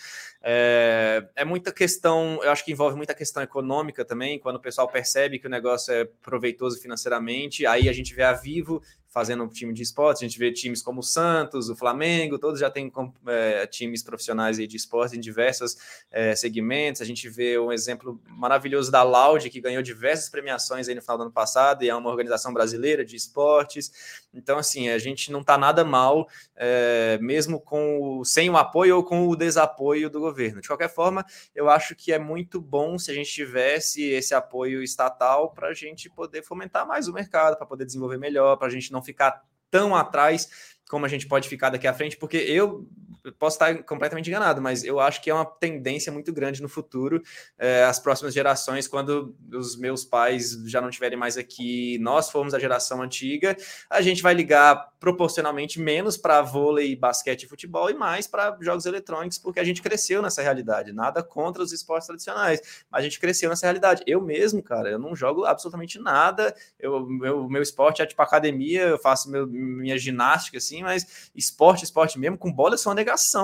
É, 0.41 1.27
é 1.35 1.43
muita 1.43 1.73
questão, 1.73 2.39
eu 2.41 2.49
acho 2.49 2.63
que 2.63 2.71
envolve 2.71 2.95
muita 2.95 3.13
questão 3.13 3.43
econômica 3.43 4.05
também, 4.05 4.39
quando 4.39 4.55
o 4.55 4.61
pessoal 4.61 4.87
percebe 4.87 5.37
que 5.37 5.47
o 5.47 5.49
negócio 5.49 5.93
é 5.93 6.05
proveitoso 6.05 6.79
financeiramente, 6.79 7.65
aí 7.65 7.89
a 7.89 7.93
gente 7.93 8.13
vê 8.13 8.23
a 8.23 8.31
Vivo 8.31 8.81
fazendo 9.17 9.43
um 9.43 9.47
time 9.47 9.73
de 9.73 9.81
esportes. 9.81 10.21
A 10.21 10.27
gente 10.27 10.37
vê 10.37 10.51
times 10.51 10.83
como 10.83 10.99
o 10.99 11.03
Santos, 11.03 11.71
o 11.71 11.75
Flamengo, 11.75 12.37
todos 12.37 12.59
já 12.59 12.69
têm 12.69 12.93
é, 13.25 13.65
times 13.65 14.03
profissionais 14.03 14.57
de 14.57 14.77
esportes 14.77 15.17
em 15.17 15.19
diversos 15.19 15.75
é, 16.11 16.35
segmentos. 16.35 17.01
A 17.01 17.05
gente 17.05 17.27
vê 17.27 17.57
um 17.57 17.71
exemplo 17.71 18.21
maravilhoso 18.29 18.91
da 18.91 19.01
Laude, 19.01 19.49
que 19.49 19.59
ganhou 19.59 19.81
diversas 19.81 20.29
premiações 20.29 20.87
no 20.87 21.01
final 21.01 21.17
do 21.17 21.23
ano 21.23 21.31
passado 21.31 21.81
e 21.83 21.89
é 21.89 21.95
uma 21.95 22.11
organização 22.11 22.53
brasileira 22.53 23.03
de 23.03 23.15
esportes. 23.15 23.91
Então, 24.37 24.57
assim, 24.57 24.89
a 24.89 24.97
gente 24.97 25.31
não 25.31 25.41
está 25.41 25.57
nada 25.57 25.83
mal, 25.83 26.27
é, 26.55 27.17
mesmo 27.21 27.59
com 27.59 27.99
o, 28.19 28.25
sem 28.25 28.49
o 28.49 28.57
apoio 28.57 28.97
ou 28.97 29.03
com 29.03 29.27
o 29.27 29.35
desapoio 29.35 30.09
do 30.09 30.19
governo. 30.19 30.61
De 30.61 30.67
qualquer 30.67 30.89
forma, 30.89 31.25
eu 31.55 31.69
acho 31.69 31.95
que 31.95 32.13
é 32.13 32.19
muito 32.19 32.61
bom 32.61 32.97
se 32.97 33.11
a 33.11 33.13
gente 33.13 33.31
tivesse 33.31 34.03
esse 34.03 34.33
apoio 34.33 34.83
estatal 34.83 35.51
para 35.51 35.69
a 35.69 35.73
gente 35.73 36.09
poder 36.09 36.43
fomentar 36.43 36.87
mais 36.87 37.07
o 37.07 37.13
mercado, 37.13 37.57
para 37.57 37.65
poder 37.65 37.85
desenvolver 37.85 38.17
melhor, 38.17 38.57
para 38.57 38.67
a 38.67 38.71
gente 38.71 38.91
não 38.91 39.01
ficar 39.01 39.43
tão 39.69 39.95
atrás 39.95 40.77
como 40.89 41.05
a 41.05 41.09
gente 41.09 41.27
pode 41.27 41.49
ficar 41.49 41.69
daqui 41.69 41.87
à 41.87 41.93
frente, 41.93 42.15
porque 42.15 42.37
eu 42.37 42.87
posso 43.31 43.55
estar 43.55 43.83
completamente 43.83 44.29
enganado, 44.29 44.61
mas 44.61 44.83
eu 44.83 44.99
acho 44.99 45.21
que 45.21 45.29
é 45.29 45.33
uma 45.33 45.45
tendência 45.45 46.11
muito 46.11 46.31
grande 46.33 46.61
no 46.61 46.69
futuro, 46.69 47.21
é, 47.57 47.83
as 47.83 47.99
próximas 47.99 48.33
gerações, 48.33 48.87
quando 48.87 49.35
os 49.53 49.77
meus 49.77 50.03
pais 50.05 50.51
já 50.65 50.81
não 50.81 50.89
estiverem 50.89 51.17
mais 51.17 51.37
aqui, 51.37 51.97
nós 51.99 52.29
formos 52.29 52.53
a 52.53 52.59
geração 52.59 53.01
antiga, 53.01 53.55
a 53.89 54.01
gente 54.01 54.21
vai 54.21 54.33
ligar 54.33 54.91
proporcionalmente 54.99 55.79
menos 55.79 56.17
para 56.17 56.41
vôlei, 56.41 56.95
basquete 56.95 57.43
e 57.43 57.47
futebol 57.47 57.89
e 57.89 57.93
mais 57.93 58.27
para 58.27 58.57
jogos 58.61 58.85
eletrônicos, 58.85 59.37
porque 59.37 59.59
a 59.59 59.63
gente 59.63 59.81
cresceu 59.81 60.21
nessa 60.21 60.41
realidade. 60.41 60.91
Nada 60.91 61.21
contra 61.21 61.61
os 61.61 61.71
esportes 61.71 62.07
tradicionais, 62.07 62.85
mas 62.89 63.01
a 63.01 63.03
gente 63.03 63.19
cresceu 63.19 63.49
nessa 63.49 63.65
realidade. 63.65 64.03
Eu 64.07 64.21
mesmo, 64.21 64.61
cara, 64.63 64.89
eu 64.89 64.99
não 64.99 65.15
jogo 65.15 65.45
absolutamente 65.45 65.99
nada. 65.99 66.55
Eu, 66.79 67.05
meu, 67.05 67.47
meu 67.47 67.61
esporte 67.61 68.01
é 68.01 68.05
tipo 68.05 68.21
academia, 68.21 68.83
eu 68.83 68.97
faço 68.97 69.29
meu, 69.29 69.45
minha 69.47 69.97
ginástica 69.97 70.57
assim, 70.57 70.81
mas 70.81 71.29
esporte, 71.35 71.83
esporte 71.83 72.17
mesmo, 72.17 72.37
com 72.37 72.51
bola, 72.51 72.73
eu 72.73 72.77
sou 72.77 72.91
uma 72.91 72.95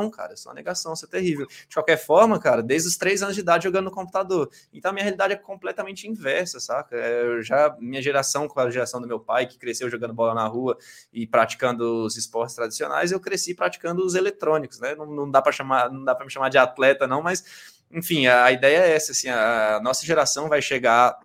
cara. 0.09 0.33
Eu 0.33 0.37
sou 0.37 0.51
uma 0.51 0.55
negação, 0.55 0.93
isso 0.93 1.05
é 1.05 1.07
terrível. 1.07 1.47
De 1.47 1.73
qualquer 1.73 1.97
forma, 1.97 2.39
cara, 2.39 2.61
desde 2.61 2.87
os 2.87 2.97
três 2.97 3.21
anos 3.21 3.35
de 3.35 3.41
idade 3.41 3.63
jogando 3.63 3.85
no 3.85 3.91
computador. 3.91 4.49
Então 4.71 4.91
a 4.91 4.93
minha 4.93 5.03
realidade 5.03 5.33
é 5.33 5.35
completamente 5.35 6.07
inversa, 6.07 6.59
saca? 6.59 6.95
É, 6.95 7.23
eu 7.23 7.41
já, 7.41 7.75
minha 7.79 8.01
geração, 8.01 8.47
com 8.47 8.59
a 8.59 8.69
geração 8.69 9.01
do 9.01 9.07
meu 9.07 9.19
pai, 9.19 9.45
que 9.45 9.57
cresceu 9.57 9.89
jogando 9.89 10.13
bola 10.13 10.33
na 10.33 10.45
rua 10.47 10.77
e 11.11 11.25
praticando 11.27 12.05
os 12.05 12.17
esportes 12.17 12.55
tradicionais, 12.55 13.11
eu 13.11 13.19
cresci 13.19 13.53
praticando 13.53 14.05
os 14.05 14.15
eletrônicos, 14.15 14.79
né? 14.79 14.95
Não, 14.95 15.05
não 15.05 15.29
dá 15.29 15.41
para 15.41 15.51
chamar, 15.51 15.91
não 15.91 16.03
dá 16.03 16.15
para 16.15 16.25
me 16.25 16.31
chamar 16.31 16.49
de 16.49 16.57
atleta, 16.57 17.07
não, 17.07 17.21
mas 17.21 17.43
enfim, 17.91 18.25
a, 18.27 18.45
a, 18.45 18.51
ideia 18.51 18.79
é 18.79 18.95
essa, 18.95 19.11
assim, 19.11 19.29
a, 19.29 19.75
a 19.75 19.79
nossa 19.79 20.05
geração 20.05 20.49
vai 20.49 20.61
chegar 20.61 21.17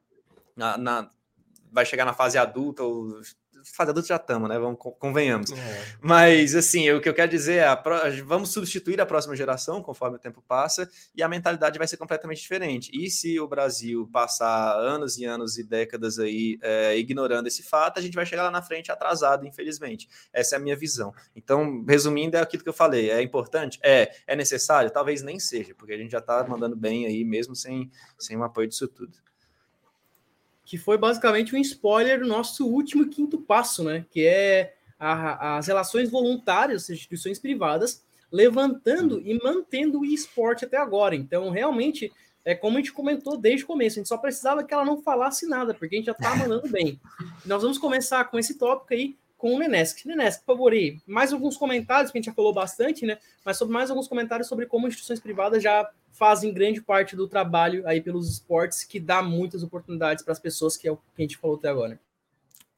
na, 0.55 0.77
na, 0.77 1.11
vai 1.73 1.87
chegar 1.87 2.05
na 2.05 2.13
fase 2.13 2.37
adulta, 2.37 2.83
ou 2.83 3.21
fase 3.75 3.91
adulta 3.91 4.09
já 4.09 4.17
estamos, 4.17 4.49
né? 4.49 4.59
Vamos, 4.59 4.79
convenhamos. 4.99 5.53
É. 5.53 5.85
Mas, 6.01 6.55
assim, 6.55 6.91
o 6.91 7.01
que 7.01 7.09
eu 7.09 7.15
quero 7.15 7.31
dizer 7.31 7.63
é: 7.63 8.23
vamos 8.25 8.51
substituir 8.51 9.01
a 9.01 9.07
próxima 9.07 9.35
geração 9.37 9.83
conforme 9.83 10.17
o 10.17 10.19
tempo 10.19 10.43
passa 10.47 10.89
e 11.15 11.23
a 11.23 11.29
mentalidade 11.29 11.79
vai 11.79 11.87
ser 11.87 11.97
completamente 11.97 12.41
diferente. 12.41 12.91
E 12.93 13.11
se 13.11 13.39
o 13.41 13.47
Brasil 13.49 14.09
passar 14.13 14.75
anos 14.75 15.19
e 15.19 15.25
anos 15.25 15.59
e 15.59 15.65
décadas 15.65 16.19
aí 16.19 16.59
é, 16.63 16.97
ignorando 16.97 17.47
esse 17.47 17.63
fato, 17.63 17.99
a 17.99 18.03
gente 18.03 18.15
vai 18.15 18.27
chegar 18.27 18.45
lá 18.45 18.51
na 18.51 18.63
frente 18.63 18.91
atrasado, 18.91 19.47
infelizmente. 19.47 20.09
Essa 20.33 20.57
é 20.57 20.59
a 20.59 20.61
minha 20.61 20.77
visão. 20.77 21.13
Então, 21.35 21.85
resumindo, 21.89 22.37
é 22.37 22.41
aquilo 22.41 22.63
que 22.63 22.69
eu 22.69 22.75
falei: 22.75 23.11
é 23.11 23.23
importante? 23.23 23.79
É. 23.83 24.11
É 24.27 24.37
necessário? 24.37 24.91
Talvez 24.91 25.23
nem 25.23 25.39
seja, 25.39 25.75
porque 25.75 25.93
a 25.93 25.99
gente 25.99 26.11
já 26.11 26.19
está 26.19 26.47
mandando 26.47 26.77
bem 26.77 27.07
aí, 27.07 27.25
mesmo 27.25 27.55
sem, 27.55 27.91
sem 28.19 28.37
o 28.37 28.43
apoio 28.43 28.69
disso 28.69 28.89
tudo 28.89 29.29
que 30.69 30.77
foi 30.77 30.99
basicamente 30.99 31.57
um 31.57 31.59
spoiler 31.59 32.21
do 32.21 32.27
nosso 32.27 32.67
último 32.67 33.09
quinto 33.09 33.39
passo, 33.39 33.83
né? 33.83 34.05
Que 34.11 34.27
é 34.27 34.75
a, 35.01 35.57
as 35.57 35.67
relações 35.67 36.11
voluntárias, 36.11 36.83
as 36.83 36.91
instituições 36.91 37.39
privadas, 37.39 38.05
levantando 38.31 39.19
e 39.25 39.43
mantendo 39.43 40.01
o 40.01 40.05
esporte 40.05 40.67
até 40.67 40.77
agora. 40.77 41.17
Então, 41.17 41.49
realmente, 41.49 42.13
é 42.45 42.55
como 42.55 42.77
a 42.77 42.81
gente 42.81 42.93
comentou 42.93 43.39
desde 43.39 43.65
o 43.65 43.67
começo, 43.67 43.99
a 43.99 44.01
gente 44.01 44.09
só 44.09 44.19
precisava 44.19 44.63
que 44.63 44.75
ela 44.75 44.85
não 44.85 45.01
falasse 45.01 45.47
nada, 45.47 45.73
porque 45.73 45.95
a 45.95 45.99
gente 45.99 46.07
já 46.07 46.15
tá 46.15 46.37
mandando 46.37 46.69
bem. 46.69 47.01
Nós 47.47 47.63
vamos 47.63 47.79
começar 47.79 48.23
com 48.25 48.39
esse 48.39 48.59
tópico 48.59 48.93
aí, 48.93 49.17
com 49.39 49.55
o 49.55 49.59
Nenesk. 49.59 50.05
Nenesk, 50.05 50.41
por 50.41 50.53
favor, 50.55 50.73
aí, 50.75 51.01
mais 51.07 51.33
alguns 51.33 51.57
comentários, 51.57 52.13
que 52.13 52.19
a 52.19 52.21
gente 52.21 52.27
já 52.27 52.35
falou 52.35 52.53
bastante, 52.53 53.07
né? 53.07 53.17
Mas 53.43 53.57
sobre 53.57 53.73
mais 53.73 53.89
alguns 53.89 54.07
comentários 54.07 54.47
sobre 54.47 54.67
como 54.67 54.87
instituições 54.87 55.19
privadas 55.19 55.63
já 55.63 55.91
fazem 56.19 56.53
grande 56.53 56.83
parte 56.83 57.15
do 57.15 57.29
trabalho 57.29 57.87
aí 57.87 58.01
pelos 58.01 58.29
esportes, 58.29 58.83
que 58.83 58.99
dá 58.99 59.23
muitas 59.23 59.63
oportunidades 59.63 60.25
para 60.25 60.33
as 60.33 60.41
pessoas, 60.41 60.77
que 60.77 60.89
é 60.89 60.93
o 60.93 60.97
que 60.97 61.03
a 61.17 61.21
gente 61.23 61.39
falou 61.39 61.57
até 61.57 61.69
agora. 61.69 61.99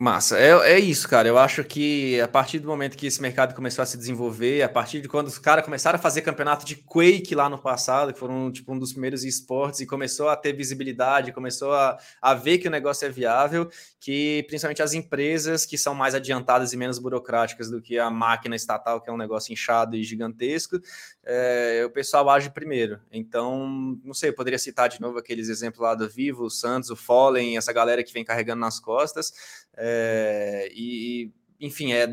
Massa, 0.03 0.39
é, 0.39 0.49
é 0.77 0.79
isso, 0.79 1.07
cara. 1.07 1.29
Eu 1.29 1.37
acho 1.37 1.63
que 1.63 2.19
a 2.23 2.27
partir 2.27 2.59
do 2.59 2.67
momento 2.67 2.97
que 2.97 3.07
esse 3.07 3.21
mercado 3.21 3.55
começou 3.55 3.83
a 3.83 3.87
se 3.87 3.99
desenvolver, 3.99 4.63
a 4.63 4.69
partir 4.69 5.03
de 5.03 5.09
quando 5.09 5.27
os 5.27 5.37
caras 5.37 5.63
começaram 5.63 5.99
a 5.99 6.01
fazer 6.01 6.23
campeonato 6.23 6.65
de 6.65 6.75
Quake 6.75 7.35
lá 7.35 7.51
no 7.51 7.59
passado, 7.59 8.11
que 8.11 8.19
foram 8.19 8.51
tipo 8.51 8.73
um 8.73 8.79
dos 8.79 8.93
primeiros 8.93 9.25
esportes, 9.25 9.81
e 9.81 9.87
começou 9.87 10.31
a 10.31 10.37
ter 10.37 10.55
visibilidade, 10.55 11.33
começou 11.33 11.75
a, 11.75 11.99
a 12.23 12.33
ver 12.33 12.57
que 12.57 12.67
o 12.67 12.71
negócio 12.71 13.05
é 13.05 13.11
viável, 13.11 13.71
que 14.01 14.43
principalmente 14.49 14.81
as 14.81 14.95
empresas 14.95 15.67
que 15.67 15.77
são 15.77 15.95
mais 15.95 16.15
adiantadas 16.15 16.73
e 16.73 16.79
menos 16.79 16.99
burocráticas 16.99 17.69
do 17.69 17.83
que 17.83 17.99
a 17.99 18.09
máquina 18.09 18.57
estatal, 18.57 19.03
que 19.03 19.11
é 19.11 19.13
um 19.13 19.19
negócio 19.19 19.53
inchado 19.53 19.97
e 19.97 20.03
gigantesco, 20.03 20.81
é, 21.23 21.83
o 21.85 21.91
pessoal 21.91 22.31
age 22.31 22.49
primeiro. 22.49 22.99
Então, 23.13 23.99
não 24.03 24.15
sei, 24.15 24.31
eu 24.31 24.35
poderia 24.35 24.59
citar 24.59 24.89
de 24.89 24.99
novo 24.99 25.19
aqueles 25.19 25.51
exemplos 25.51 25.83
lá 25.83 25.95
do 25.95 26.09
Vivo, 26.09 26.45
o 26.45 26.51
Santos, 26.51 26.89
o 26.89 26.97
Fallen, 26.97 27.59
essa 27.59 27.71
galera 27.71 28.03
que 28.03 28.15
vem 28.15 28.25
carregando 28.25 28.61
nas 28.61 28.81
costas. 28.81 29.33
É, 29.77 30.71
e, 30.75 31.31
enfim, 31.61 31.93
é, 31.93 32.07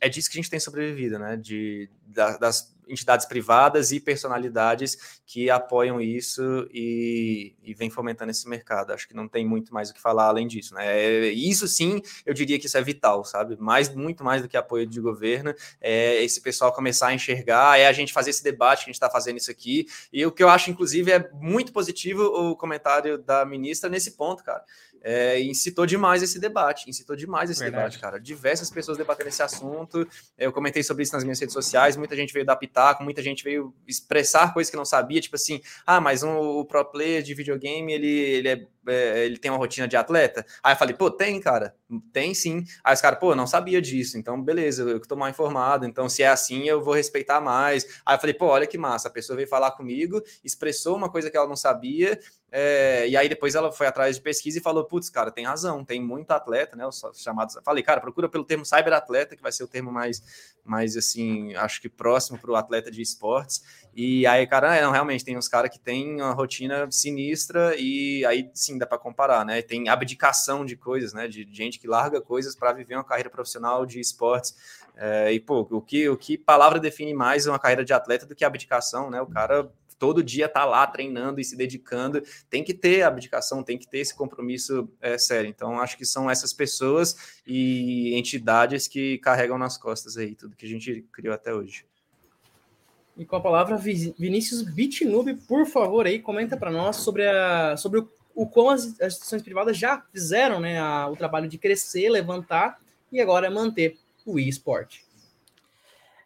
é 0.00 0.08
disso 0.08 0.30
que 0.30 0.38
a 0.38 0.40
gente 0.40 0.50
tem 0.50 0.60
sobrevivido, 0.60 1.18
né? 1.18 1.36
De, 1.36 1.88
das 2.06 2.74
entidades 2.90 3.24
privadas 3.24 3.92
e 3.92 4.00
personalidades 4.00 5.20
que 5.24 5.48
apoiam 5.48 6.00
isso 6.00 6.68
e, 6.72 7.54
e 7.62 7.72
vem 7.72 7.88
fomentando 7.88 8.30
esse 8.30 8.48
mercado. 8.48 8.92
Acho 8.92 9.06
que 9.06 9.14
não 9.14 9.28
tem 9.28 9.46
muito 9.46 9.72
mais 9.72 9.90
o 9.90 9.94
que 9.94 10.00
falar 10.00 10.26
além 10.26 10.46
disso, 10.46 10.74
né? 10.74 10.86
É, 10.86 11.28
isso 11.28 11.68
sim, 11.68 12.02
eu 12.26 12.34
diria 12.34 12.58
que 12.58 12.66
isso 12.66 12.76
é 12.76 12.82
vital, 12.82 13.24
sabe? 13.24 13.56
Mais, 13.58 13.94
muito 13.94 14.24
mais 14.24 14.42
do 14.42 14.48
que 14.48 14.56
apoio 14.56 14.86
de 14.86 15.00
governo, 15.00 15.54
é 15.80 16.22
esse 16.22 16.40
pessoal 16.40 16.72
começar 16.72 17.08
a 17.08 17.14
enxergar, 17.14 17.78
é 17.78 17.86
a 17.86 17.92
gente 17.92 18.12
fazer 18.12 18.30
esse 18.30 18.42
debate 18.42 18.80
que 18.80 18.90
a 18.90 18.92
gente 18.92 18.96
está 18.96 19.08
fazendo 19.08 19.38
isso 19.38 19.50
aqui. 19.50 19.86
E 20.12 20.26
o 20.26 20.32
que 20.32 20.42
eu 20.42 20.48
acho, 20.48 20.70
inclusive, 20.70 21.12
é 21.12 21.30
muito 21.34 21.72
positivo 21.72 22.24
o 22.24 22.56
comentário 22.56 23.18
da 23.18 23.44
ministra 23.44 23.88
nesse 23.88 24.12
ponto, 24.12 24.42
cara 24.42 24.64
é, 25.02 25.40
incitou 25.40 25.86
demais 25.86 26.22
esse 26.22 26.38
debate, 26.38 26.88
incitou 26.88 27.16
demais 27.16 27.50
esse 27.50 27.60
Verdade. 27.60 27.84
debate, 27.84 27.98
cara. 27.98 28.20
Diversas 28.20 28.70
pessoas 28.70 28.98
debatendo 28.98 29.28
esse 29.28 29.42
assunto. 29.42 30.06
Eu 30.36 30.52
comentei 30.52 30.82
sobre 30.82 31.02
isso 31.02 31.12
nas 31.12 31.24
minhas 31.24 31.40
redes 31.40 31.54
sociais. 31.54 31.96
Muita 31.96 32.14
gente 32.14 32.32
veio 32.32 32.44
dar 32.44 32.56
pitaco, 32.56 33.02
muita 33.02 33.22
gente 33.22 33.42
veio 33.42 33.74
expressar 33.86 34.52
coisas 34.52 34.70
que 34.70 34.76
não 34.76 34.84
sabia, 34.84 35.20
tipo 35.20 35.36
assim, 35.36 35.60
ah, 35.86 36.00
mas 36.00 36.22
um, 36.22 36.36
o 36.36 36.64
pro 36.64 36.84
player 36.84 37.22
de 37.22 37.34
videogame 37.34 37.92
ele, 37.92 38.08
ele, 38.08 38.48
é, 38.48 38.66
é, 38.86 39.24
ele 39.24 39.38
tem 39.38 39.50
uma 39.50 39.58
rotina 39.58 39.86
de 39.86 39.96
atleta. 39.96 40.44
Aí 40.62 40.72
eu 40.72 40.76
falei, 40.76 40.94
pô, 40.94 41.10
tem, 41.10 41.40
cara, 41.40 41.74
tem 42.12 42.34
sim. 42.34 42.64
Aí 42.82 42.94
os 42.94 43.00
caras, 43.00 43.18
pô, 43.18 43.34
não 43.34 43.46
sabia 43.46 43.80
disso, 43.80 44.18
então 44.18 44.40
beleza, 44.42 44.82
eu 44.82 45.00
que 45.00 45.08
tô 45.08 45.16
mal 45.16 45.28
informado, 45.28 45.86
então 45.86 46.08
se 46.08 46.22
é 46.22 46.28
assim 46.28 46.64
eu 46.64 46.82
vou 46.82 46.94
respeitar 46.94 47.40
mais. 47.40 48.00
Aí 48.04 48.16
eu 48.16 48.20
falei, 48.20 48.34
pô, 48.34 48.46
olha 48.46 48.66
que 48.66 48.78
massa, 48.78 49.08
a 49.08 49.10
pessoa 49.10 49.36
veio 49.36 49.48
falar 49.48 49.72
comigo, 49.72 50.22
expressou 50.44 50.96
uma 50.96 51.10
coisa 51.10 51.30
que 51.30 51.36
ela 51.36 51.48
não 51.48 51.56
sabia 51.56 52.18
é, 52.52 53.08
e 53.08 53.16
aí 53.16 53.28
depois 53.28 53.54
ela 53.54 53.70
foi 53.70 53.86
atrás 53.86 54.16
de 54.16 54.22
pesquisa 54.22 54.58
e 54.58 54.62
falou: 54.62 54.84
putz, 54.84 55.08
cara, 55.08 55.30
tem 55.30 55.46
razão, 55.46 55.84
tem 55.84 56.02
muito 56.02 56.30
atleta, 56.32 56.76
né? 56.76 56.84
Os 56.86 57.00
chamados. 57.14 57.56
Falei, 57.64 57.82
cara, 57.82 58.00
procura 58.00 58.28
pelo 58.28 58.44
termo 58.44 58.64
cyberatleta, 58.64 59.36
que 59.36 59.42
vai 59.42 59.52
ser 59.52 59.62
o 59.62 59.68
termo 59.68 59.92
mais, 59.92 60.20
mais 60.64 60.96
assim, 60.96 61.54
acho 61.54 61.80
que 61.80 61.88
próximo 61.88 62.38
para 62.38 62.50
o 62.50 62.56
atleta 62.56 62.90
de 62.90 63.00
esportes. 63.00 63.62
E 63.94 64.26
aí, 64.26 64.46
cara, 64.46 64.76
é, 64.76 64.82
não, 64.82 64.90
realmente 64.90 65.24
tem 65.24 65.36
uns 65.36 65.48
caras 65.48 65.70
que 65.70 65.78
tem 65.78 66.16
uma 66.16 66.32
rotina 66.32 66.90
sinistra 66.90 67.74
e 67.76 68.24
aí 68.24 68.50
sim 68.52 68.69
dá 68.78 68.86
para 68.86 68.98
comparar, 68.98 69.44
né? 69.44 69.62
Tem 69.62 69.88
abdicação 69.88 70.64
de 70.64 70.76
coisas, 70.76 71.12
né? 71.12 71.28
De 71.28 71.46
gente 71.50 71.78
que 71.78 71.86
larga 71.86 72.20
coisas 72.20 72.54
para 72.54 72.72
viver 72.72 72.94
uma 72.94 73.04
carreira 73.04 73.30
profissional 73.30 73.86
de 73.86 74.00
esportes. 74.00 74.54
É, 74.96 75.32
e, 75.32 75.40
pô, 75.40 75.66
o 75.70 75.80
que, 75.80 76.08
o 76.08 76.16
que 76.16 76.36
palavra 76.36 76.78
define 76.78 77.14
mais 77.14 77.46
uma 77.46 77.58
carreira 77.58 77.84
de 77.84 77.92
atleta 77.92 78.26
do 78.26 78.34
que 78.34 78.44
abdicação, 78.44 79.10
né? 79.10 79.20
O 79.20 79.26
cara 79.26 79.70
todo 80.00 80.24
dia 80.24 80.48
tá 80.48 80.64
lá 80.64 80.86
treinando 80.86 81.40
e 81.40 81.44
se 81.44 81.54
dedicando, 81.54 82.22
tem 82.48 82.64
que 82.64 82.72
ter 82.72 83.02
abdicação, 83.02 83.62
tem 83.62 83.76
que 83.76 83.86
ter 83.86 83.98
esse 83.98 84.14
compromisso 84.14 84.88
é, 85.00 85.18
sério. 85.18 85.48
Então, 85.48 85.78
acho 85.78 85.96
que 85.96 86.06
são 86.06 86.28
essas 86.28 86.54
pessoas 86.54 87.38
e 87.46 88.14
entidades 88.18 88.88
que 88.88 89.18
carregam 89.18 89.58
nas 89.58 89.76
costas 89.76 90.16
aí 90.16 90.34
tudo 90.34 90.56
que 90.56 90.64
a 90.64 90.68
gente 90.68 91.04
criou 91.12 91.34
até 91.34 91.52
hoje. 91.54 91.84
E 93.16 93.26
com 93.26 93.36
a 93.36 93.40
palavra, 93.40 93.76
Vinícius 93.76 94.62
Bitnube, 94.62 95.34
por 95.46 95.66
favor, 95.66 96.06
aí, 96.06 96.18
comenta 96.18 96.56
para 96.56 96.70
nós 96.70 96.96
sobre, 96.96 97.28
a, 97.28 97.76
sobre 97.76 98.00
o, 98.00 98.08
o 98.40 98.46
como 98.46 98.70
as, 98.70 98.98
as 99.02 99.12
instituições 99.12 99.42
privadas 99.42 99.76
já 99.76 100.02
fizeram 100.10 100.60
né, 100.60 100.80
a, 100.80 101.06
o 101.08 101.14
trabalho 101.14 101.46
de 101.46 101.58
crescer, 101.58 102.08
levantar 102.08 102.78
e 103.12 103.20
agora 103.20 103.50
manter 103.50 103.98
o 104.24 104.38
e-sport. 104.38 105.00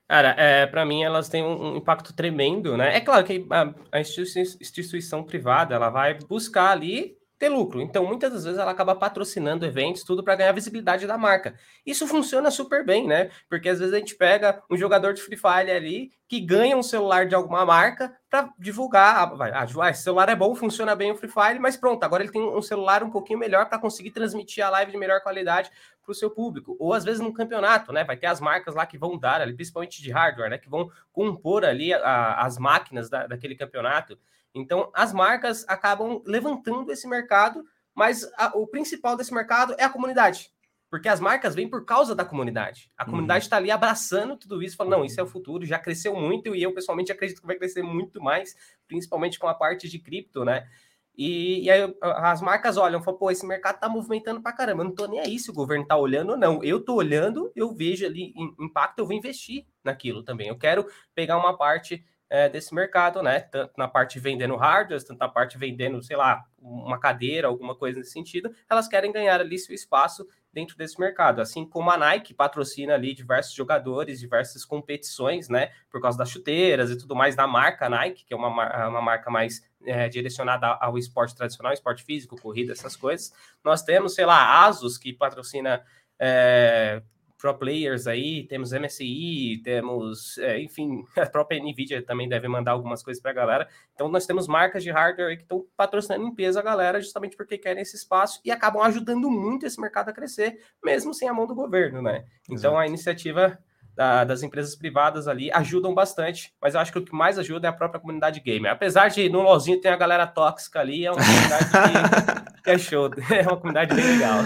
Cara, 0.06 0.32
é, 0.38 0.64
para 0.64 0.84
mim 0.84 1.02
elas 1.02 1.28
têm 1.28 1.42
um, 1.42 1.72
um, 1.72 1.76
impacto 1.76 2.12
tremendo, 2.12 2.76
né? 2.76 2.96
É 2.96 3.00
claro 3.00 3.24
que 3.24 3.44
a, 3.50 3.74
a 3.90 4.00
instituição, 4.00 4.42
instituição, 4.60 5.24
privada 5.24 5.74
ela 5.74 5.90
vai 5.90 6.14
buscar 6.14 6.70
ali 6.70 7.18
ter 7.38 7.48
lucro. 7.48 7.80
Então, 7.80 8.06
muitas 8.06 8.32
das 8.32 8.44
vezes 8.44 8.58
ela 8.58 8.70
acaba 8.70 8.94
patrocinando 8.94 9.66
eventos, 9.66 10.04
tudo 10.04 10.22
para 10.22 10.36
ganhar 10.36 10.52
visibilidade 10.52 11.06
da 11.06 11.18
marca. 11.18 11.54
Isso 11.84 12.06
funciona 12.06 12.50
super 12.50 12.84
bem, 12.84 13.06
né? 13.06 13.30
Porque 13.48 13.68
às 13.68 13.78
vezes 13.78 13.94
a 13.94 13.98
gente 13.98 14.14
pega 14.14 14.62
um 14.70 14.76
jogador 14.76 15.12
de 15.12 15.22
Free 15.22 15.36
Fire 15.36 15.70
ali 15.70 16.12
que 16.28 16.40
ganha 16.40 16.76
um 16.76 16.82
celular 16.82 17.26
de 17.26 17.34
alguma 17.34 17.64
marca 17.66 18.16
para 18.30 18.48
divulgar. 18.58 19.34
Ah, 19.40 19.66
ah, 19.80 19.90
esse 19.90 20.02
celular 20.02 20.28
é 20.28 20.36
bom, 20.36 20.54
funciona 20.54 20.94
bem 20.94 21.10
o 21.10 21.16
Free 21.16 21.28
Fire, 21.28 21.58
mas 21.58 21.76
pronto, 21.76 22.02
agora 22.04 22.22
ele 22.22 22.32
tem 22.32 22.42
um 22.42 22.62
celular 22.62 23.02
um 23.02 23.10
pouquinho 23.10 23.38
melhor 23.38 23.68
para 23.68 23.78
conseguir 23.78 24.10
transmitir 24.10 24.64
a 24.64 24.70
live 24.70 24.92
de 24.92 24.98
melhor 24.98 25.20
qualidade 25.20 25.70
para 26.02 26.12
o 26.12 26.14
seu 26.14 26.30
público. 26.30 26.76
Ou 26.78 26.92
às 26.92 27.04
vezes 27.04 27.20
num 27.20 27.32
campeonato, 27.32 27.92
né? 27.92 28.04
Vai 28.04 28.16
ter 28.16 28.26
as 28.26 28.40
marcas 28.40 28.74
lá 28.74 28.86
que 28.86 28.98
vão 28.98 29.18
dar 29.18 29.40
ali, 29.40 29.54
principalmente 29.54 30.02
de 30.02 30.10
hardware, 30.10 30.50
né? 30.50 30.58
Que 30.58 30.68
vão 30.68 30.90
compor 31.12 31.64
ali 31.64 31.92
a, 31.92 32.34
as 32.40 32.58
máquinas 32.58 33.10
da, 33.10 33.26
daquele 33.26 33.54
campeonato. 33.54 34.18
Então, 34.54 34.90
as 34.94 35.12
marcas 35.12 35.64
acabam 35.68 36.22
levantando 36.24 36.92
esse 36.92 37.08
mercado, 37.08 37.64
mas 37.94 38.30
a, 38.36 38.56
o 38.56 38.66
principal 38.66 39.16
desse 39.16 39.34
mercado 39.34 39.74
é 39.78 39.84
a 39.84 39.90
comunidade. 39.90 40.50
Porque 40.88 41.08
as 41.08 41.18
marcas 41.18 41.56
vêm 41.56 41.68
por 41.68 41.84
causa 41.84 42.14
da 42.14 42.24
comunidade. 42.24 42.88
A 42.96 43.02
uhum. 43.02 43.10
comunidade 43.10 43.44
está 43.44 43.56
ali 43.56 43.70
abraçando 43.70 44.36
tudo 44.36 44.62
isso, 44.62 44.76
falando, 44.76 44.92
não, 44.92 45.04
isso 45.04 45.18
é 45.18 45.22
o 45.24 45.26
futuro, 45.26 45.66
já 45.66 45.78
cresceu 45.78 46.14
muito, 46.14 46.54
e 46.54 46.62
eu 46.62 46.72
pessoalmente 46.72 47.10
acredito 47.10 47.40
que 47.40 47.46
vai 47.46 47.56
crescer 47.56 47.82
muito 47.82 48.22
mais, 48.22 48.54
principalmente 48.86 49.38
com 49.38 49.48
a 49.48 49.54
parte 49.54 49.88
de 49.88 49.98
cripto, 49.98 50.44
né? 50.44 50.68
E, 51.16 51.64
e, 51.64 51.70
aí 51.70 51.94
as 52.00 52.40
marcas 52.40 52.76
olham, 52.76 53.02
falam, 53.02 53.18
pô, 53.18 53.30
esse 53.30 53.46
mercado 53.46 53.78
tá 53.78 53.88
movimentando 53.88 54.42
pra 54.42 54.52
caramba. 54.52 54.82
Eu 54.82 54.86
não 54.86 54.94
tô 54.94 55.06
nem 55.06 55.20
aí 55.20 55.38
se 55.38 55.50
o 55.50 55.54
governo 55.54 55.86
tá 55.86 55.96
olhando, 55.96 56.36
não. 56.36 56.62
Eu 56.62 56.80
tô 56.80 56.94
olhando, 56.94 57.52
eu 57.54 57.72
vejo 57.72 58.04
ali 58.04 58.32
impacto, 58.58 58.98
eu 58.98 59.06
vou 59.06 59.16
investir 59.16 59.64
naquilo 59.82 60.24
também. 60.24 60.48
Eu 60.48 60.58
quero 60.58 60.86
pegar 61.14 61.38
uma 61.38 61.56
parte 61.56 62.04
é, 62.34 62.48
desse 62.48 62.74
mercado, 62.74 63.22
né? 63.22 63.38
Tanto 63.38 63.74
na 63.78 63.86
parte 63.86 64.18
vendendo 64.18 64.56
hardware, 64.56 65.00
tanto 65.04 65.20
na 65.20 65.28
parte 65.28 65.56
vendendo, 65.56 66.02
sei 66.02 66.16
lá, 66.16 66.44
uma 66.60 66.98
cadeira, 66.98 67.46
alguma 67.46 67.76
coisa 67.76 68.00
nesse 68.00 68.10
sentido, 68.10 68.52
elas 68.68 68.88
querem 68.88 69.12
ganhar 69.12 69.40
ali 69.40 69.56
seu 69.56 69.72
espaço 69.72 70.26
dentro 70.52 70.76
desse 70.76 70.98
mercado. 70.98 71.40
Assim 71.40 71.64
como 71.64 71.92
a 71.92 71.96
Nike 71.96 72.34
patrocina 72.34 72.94
ali 72.94 73.14
diversos 73.14 73.54
jogadores, 73.54 74.18
diversas 74.18 74.64
competições, 74.64 75.48
né? 75.48 75.70
Por 75.88 76.00
causa 76.00 76.18
das 76.18 76.28
chuteiras 76.28 76.90
e 76.90 76.98
tudo 76.98 77.14
mais 77.14 77.36
da 77.36 77.46
marca 77.46 77.88
Nike, 77.88 78.24
que 78.24 78.34
é 78.34 78.36
uma, 78.36 78.48
uma 78.88 79.00
marca 79.00 79.30
mais 79.30 79.62
é, 79.86 80.08
direcionada 80.08 80.66
ao 80.66 80.98
esporte 80.98 81.36
tradicional, 81.36 81.72
esporte 81.72 82.02
físico, 82.02 82.34
corrida, 82.42 82.72
essas 82.72 82.96
coisas. 82.96 83.32
Nós 83.62 83.84
temos, 83.84 84.12
sei 84.12 84.26
lá, 84.26 84.64
Asus, 84.64 84.98
que 84.98 85.12
patrocina 85.12 85.84
é, 86.18 87.00
pro 87.38 87.54
players 87.54 88.06
aí, 88.06 88.44
temos 88.44 88.72
MSI, 88.72 89.60
temos, 89.62 90.38
é, 90.38 90.60
enfim, 90.60 91.04
a 91.16 91.26
própria 91.26 91.62
Nvidia 91.62 92.02
também 92.02 92.28
deve 92.28 92.48
mandar 92.48 92.72
algumas 92.72 93.02
coisas 93.02 93.22
para 93.22 93.30
a 93.30 93.34
galera. 93.34 93.68
Então 93.94 94.08
nós 94.08 94.26
temos 94.26 94.46
marcas 94.46 94.82
de 94.82 94.90
hardware 94.90 95.36
que 95.36 95.42
estão 95.42 95.66
patrocinando 95.76 96.26
em 96.26 96.34
peso 96.34 96.58
a 96.58 96.62
galera 96.62 97.00
justamente 97.00 97.36
porque 97.36 97.58
querem 97.58 97.82
esse 97.82 97.96
espaço 97.96 98.40
e 98.44 98.50
acabam 98.50 98.82
ajudando 98.82 99.30
muito 99.30 99.66
esse 99.66 99.80
mercado 99.80 100.08
a 100.08 100.12
crescer, 100.12 100.58
mesmo 100.82 101.12
sem 101.12 101.28
a 101.28 101.34
mão 101.34 101.46
do 101.46 101.54
governo, 101.54 102.00
né? 102.00 102.24
Então 102.44 102.72
Exato. 102.72 102.76
a 102.76 102.86
iniciativa 102.86 103.58
da, 103.94 104.24
das 104.24 104.42
empresas 104.42 104.74
privadas 104.74 105.28
ali 105.28 105.50
ajudam 105.52 105.94
bastante, 105.94 106.52
mas 106.60 106.74
eu 106.74 106.80
acho 106.80 106.92
que 106.92 106.98
o 106.98 107.04
que 107.04 107.14
mais 107.14 107.38
ajuda 107.38 107.68
é 107.68 107.70
a 107.70 107.72
própria 107.72 108.00
comunidade 108.00 108.40
gamer. 108.40 108.72
Apesar 108.72 109.08
de 109.08 109.28
no 109.28 109.40
LoLzinho 109.40 109.80
tem 109.80 109.90
a 109.90 109.96
galera 109.96 110.26
tóxica 110.26 110.80
ali, 110.80 111.06
é 111.06 111.12
uma 111.12 111.22
comunidade 111.22 111.64
que, 111.64 112.62
que 112.62 112.70
é 112.70 112.78
show, 112.78 113.08
é 113.30 113.42
uma 113.42 113.56
comunidade 113.56 113.94
bem 113.94 114.04
legal. 114.04 114.38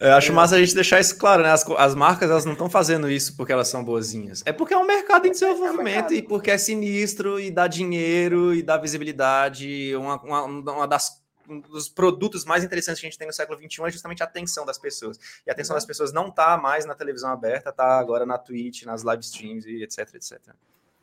Eu 0.00 0.14
acho 0.14 0.32
massa 0.32 0.56
a 0.56 0.58
gente 0.58 0.74
deixar 0.74 0.98
isso 0.98 1.18
claro, 1.18 1.42
né? 1.42 1.50
As, 1.50 1.62
as 1.76 1.94
marcas 1.94 2.30
elas 2.30 2.46
não 2.46 2.52
estão 2.52 2.70
fazendo 2.70 3.10
isso 3.10 3.36
porque 3.36 3.52
elas 3.52 3.68
são 3.68 3.84
boazinhas. 3.84 4.42
É 4.46 4.52
porque 4.52 4.72
é 4.72 4.78
um 4.78 4.86
mercado 4.86 5.26
em 5.26 5.30
desenvolvimento 5.30 6.14
é 6.14 6.16
e 6.16 6.22
porque 6.22 6.50
é 6.50 6.56
sinistro 6.56 7.38
e 7.38 7.50
dá 7.50 7.66
dinheiro 7.66 8.54
e 8.54 8.62
dá 8.62 8.78
visibilidade. 8.78 9.94
Uma, 9.94 10.18
uma, 10.22 10.44
uma 10.44 10.88
das 10.88 11.20
um 11.50 11.60
dos 11.60 11.88
produtos 11.88 12.44
mais 12.44 12.62
interessantes 12.64 13.00
que 13.00 13.06
a 13.06 13.10
gente 13.10 13.18
tem 13.18 13.26
no 13.26 13.32
século 13.32 13.58
XXI 13.58 13.82
é 13.84 13.90
justamente 13.90 14.22
a 14.22 14.26
atenção 14.26 14.64
das 14.64 14.78
pessoas. 14.78 15.18
E 15.46 15.50
a 15.50 15.52
atenção 15.52 15.74
das 15.74 15.84
pessoas 15.84 16.12
não 16.12 16.28
está 16.28 16.56
mais 16.56 16.86
na 16.86 16.94
televisão 16.94 17.30
aberta, 17.30 17.70
está 17.70 17.98
agora 17.98 18.24
na 18.24 18.38
Twitch, 18.38 18.84
nas 18.84 19.02
live 19.02 19.22
streams 19.22 19.68
e 19.68 19.82
etc, 19.82 20.14
etc. 20.14 20.38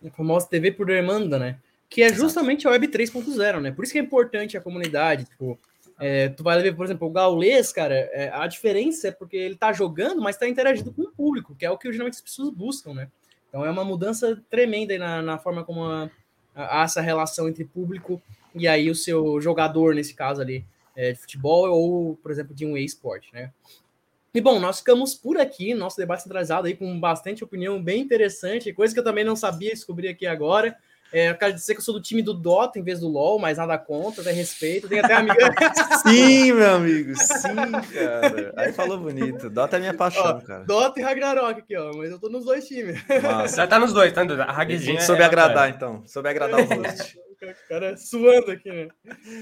A 0.05 0.09
famosa 0.11 0.47
TV 0.47 0.71
por 0.71 0.85
demanda, 0.85 1.37
né? 1.37 1.59
Que 1.89 2.01
é 2.01 2.13
justamente 2.13 2.61
Exato. 2.61 2.69
a 2.69 2.71
Web 2.71 2.87
3.0, 2.87 3.61
né? 3.61 3.71
Por 3.71 3.83
isso 3.83 3.93
que 3.93 3.99
é 3.99 4.01
importante 4.01 4.57
a 4.57 4.61
comunidade, 4.61 5.25
tipo, 5.25 5.59
é, 5.99 6.29
tu 6.29 6.43
vai 6.43 6.61
ver, 6.61 6.75
por 6.75 6.85
exemplo, 6.85 7.07
o 7.07 7.11
Gaules, 7.11 7.71
cara, 7.71 7.95
é, 7.95 8.29
a 8.31 8.45
diferença 8.45 9.07
é 9.07 9.11
porque 9.11 9.35
ele 9.35 9.55
tá 9.55 9.73
jogando, 9.73 10.21
mas 10.21 10.37
tá 10.37 10.47
interagindo 10.47 10.93
com 10.93 11.03
o 11.03 11.11
público, 11.11 11.55
que 11.55 11.65
é 11.65 11.71
o 11.71 11.77
que 11.77 11.91
geralmente 11.91 12.15
as 12.15 12.21
pessoas 12.21 12.51
buscam, 12.51 12.93
né? 12.93 13.09
Então 13.49 13.65
é 13.65 13.69
uma 13.69 13.83
mudança 13.83 14.41
tremenda 14.49 14.97
na, 14.97 15.21
na 15.21 15.37
forma 15.37 15.63
como 15.63 15.83
a, 15.83 16.09
essa 16.83 17.01
relação 17.01 17.47
entre 17.49 17.65
público 17.65 18.21
e 18.53 18.67
aí 18.67 18.89
o 18.89 18.95
seu 18.95 19.41
jogador, 19.41 19.95
nesse 19.95 20.13
caso 20.13 20.41
ali, 20.41 20.65
é, 20.95 21.13
de 21.13 21.19
futebol 21.19 21.69
ou, 21.69 22.15
por 22.17 22.31
exemplo, 22.31 22.53
de 22.53 22.65
um 22.65 22.77
e-sport, 22.77 23.31
né? 23.33 23.51
E 24.33 24.41
bom, 24.41 24.59
nós 24.59 24.79
ficamos 24.79 25.15
por 25.15 25.39
aqui, 25.39 25.73
nosso 25.73 25.97
debate 25.97 26.21
centralizado 26.21 26.67
aí 26.67 26.75
com 26.75 26.99
bastante 26.99 27.43
opinião 27.43 27.81
bem 27.81 28.01
interessante, 28.01 28.71
coisa 28.71 28.93
que 28.93 28.99
eu 28.99 29.03
também 29.03 29.23
não 29.23 29.35
sabia, 29.35 29.71
descobri 29.71 30.07
aqui 30.07 30.27
agora. 30.27 30.77
É, 31.11 31.29
eu 31.29 31.37
quero 31.37 31.53
dizer 31.53 31.73
que 31.73 31.79
eu 31.79 31.83
sou 31.83 31.93
do 31.93 32.01
time 32.01 32.21
do 32.21 32.33
Dota 32.33 32.77
em 32.77 32.83
vez 32.83 32.99
do 32.99 33.07
LoL, 33.07 33.39
mas 33.39 33.57
nada 33.57 33.77
contra, 33.77 34.21
até 34.21 34.31
respeito. 34.31 34.89
Tem 34.89 34.99
até 34.99 35.13
amiga. 35.13 35.35
sim, 36.05 36.51
meu 36.51 36.75
amigo, 36.75 37.15
sim, 37.15 37.55
cara. 37.93 38.53
Aí 38.57 38.73
falou 38.73 38.99
bonito. 38.99 39.49
Dota 39.49 39.77
é 39.77 39.79
minha 39.79 39.93
paixão, 39.93 40.23
ó, 40.23 40.41
cara. 40.41 40.63
Dota 40.65 40.99
e 40.99 41.03
Ragnarok 41.03 41.59
aqui, 41.59 41.75
ó. 41.77 41.93
Mas 41.95 42.11
eu 42.11 42.19
tô 42.19 42.29
nos 42.29 42.45
dois 42.45 42.67
times. 42.67 42.99
Nossa. 43.21 43.55
Já 43.55 43.67
tá 43.67 43.79
nos 43.79 43.93
dois, 43.93 44.11
tá? 44.11 44.21
A 44.21 44.51
Ragzinha. 44.51 44.93
Gente 44.93 45.03
soube 45.03 45.21
é 45.21 45.25
agradar, 45.25 45.69
então. 45.69 46.03
Soube 46.05 46.29
agradar 46.29 46.59
o 46.59 46.65
host. 46.65 47.17
cara 47.69 47.95
suando 47.95 48.51
aqui, 48.51 48.69
né? 48.69 48.87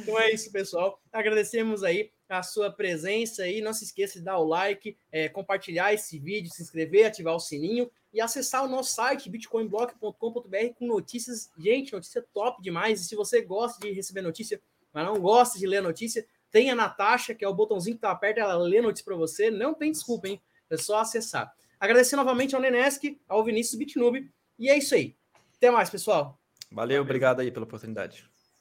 Então 0.01 0.19
é 0.19 0.31
isso, 0.31 0.51
pessoal. 0.51 0.99
Agradecemos 1.11 1.83
aí 1.83 2.11
a 2.29 2.43
sua 2.43 2.71
presença 2.71 3.43
aí. 3.43 3.61
Não 3.61 3.73
se 3.73 3.85
esqueça 3.85 4.19
de 4.19 4.25
dar 4.25 4.37
o 4.37 4.47
like, 4.47 4.97
é, 5.11 5.29
compartilhar 5.29 5.93
esse 5.93 6.19
vídeo, 6.19 6.51
se 6.51 6.61
inscrever, 6.61 7.05
ativar 7.05 7.35
o 7.35 7.39
sininho 7.39 7.89
e 8.15 8.21
acessar 8.21 8.63
o 8.63 8.67
nosso 8.69 8.95
site 8.95 9.29
bitcoinblock.com.br 9.29 10.73
com 10.79 10.87
notícias. 10.87 11.51
Gente, 11.57 11.91
notícia 11.91 12.25
top 12.33 12.61
demais. 12.61 13.01
E 13.01 13.03
se 13.03 13.13
você 13.13 13.41
gosta 13.41 13.77
de 13.85 13.91
receber 13.91 14.21
notícia, 14.21 14.61
mas 14.93 15.05
não 15.05 15.19
gosta 15.19 15.59
de 15.59 15.67
ler 15.67 15.81
notícia, 15.81 16.25
tem 16.49 16.71
a 16.71 16.75
Natasha, 16.75 17.35
que 17.35 17.43
é 17.43 17.47
o 17.47 17.53
botãozinho 17.53 17.97
que 17.97 18.01
tá 18.01 18.15
perto, 18.15 18.39
ela 18.39 18.55
lê 18.55 18.81
notícia 18.81 19.03
para 19.03 19.17
você. 19.17 19.51
Não 19.51 19.73
tem 19.73 19.91
desculpa, 19.91 20.29
hein? 20.29 20.41
É 20.69 20.77
só 20.77 20.99
acessar. 20.99 21.53
Agradecer 21.77 22.15
novamente 22.15 22.55
ao 22.55 22.61
Nenesk, 22.61 23.19
ao 23.27 23.43
Vinícius 23.43 23.77
Bitnube. 23.77 24.31
E 24.57 24.69
é 24.69 24.77
isso 24.77 24.95
aí. 24.95 25.13
Até 25.57 25.69
mais, 25.69 25.89
pessoal. 25.89 26.39
Valeu, 26.71 27.01
obrigado 27.01 27.41
aí 27.41 27.51
pela 27.51 27.65
oportunidade. 27.65 28.29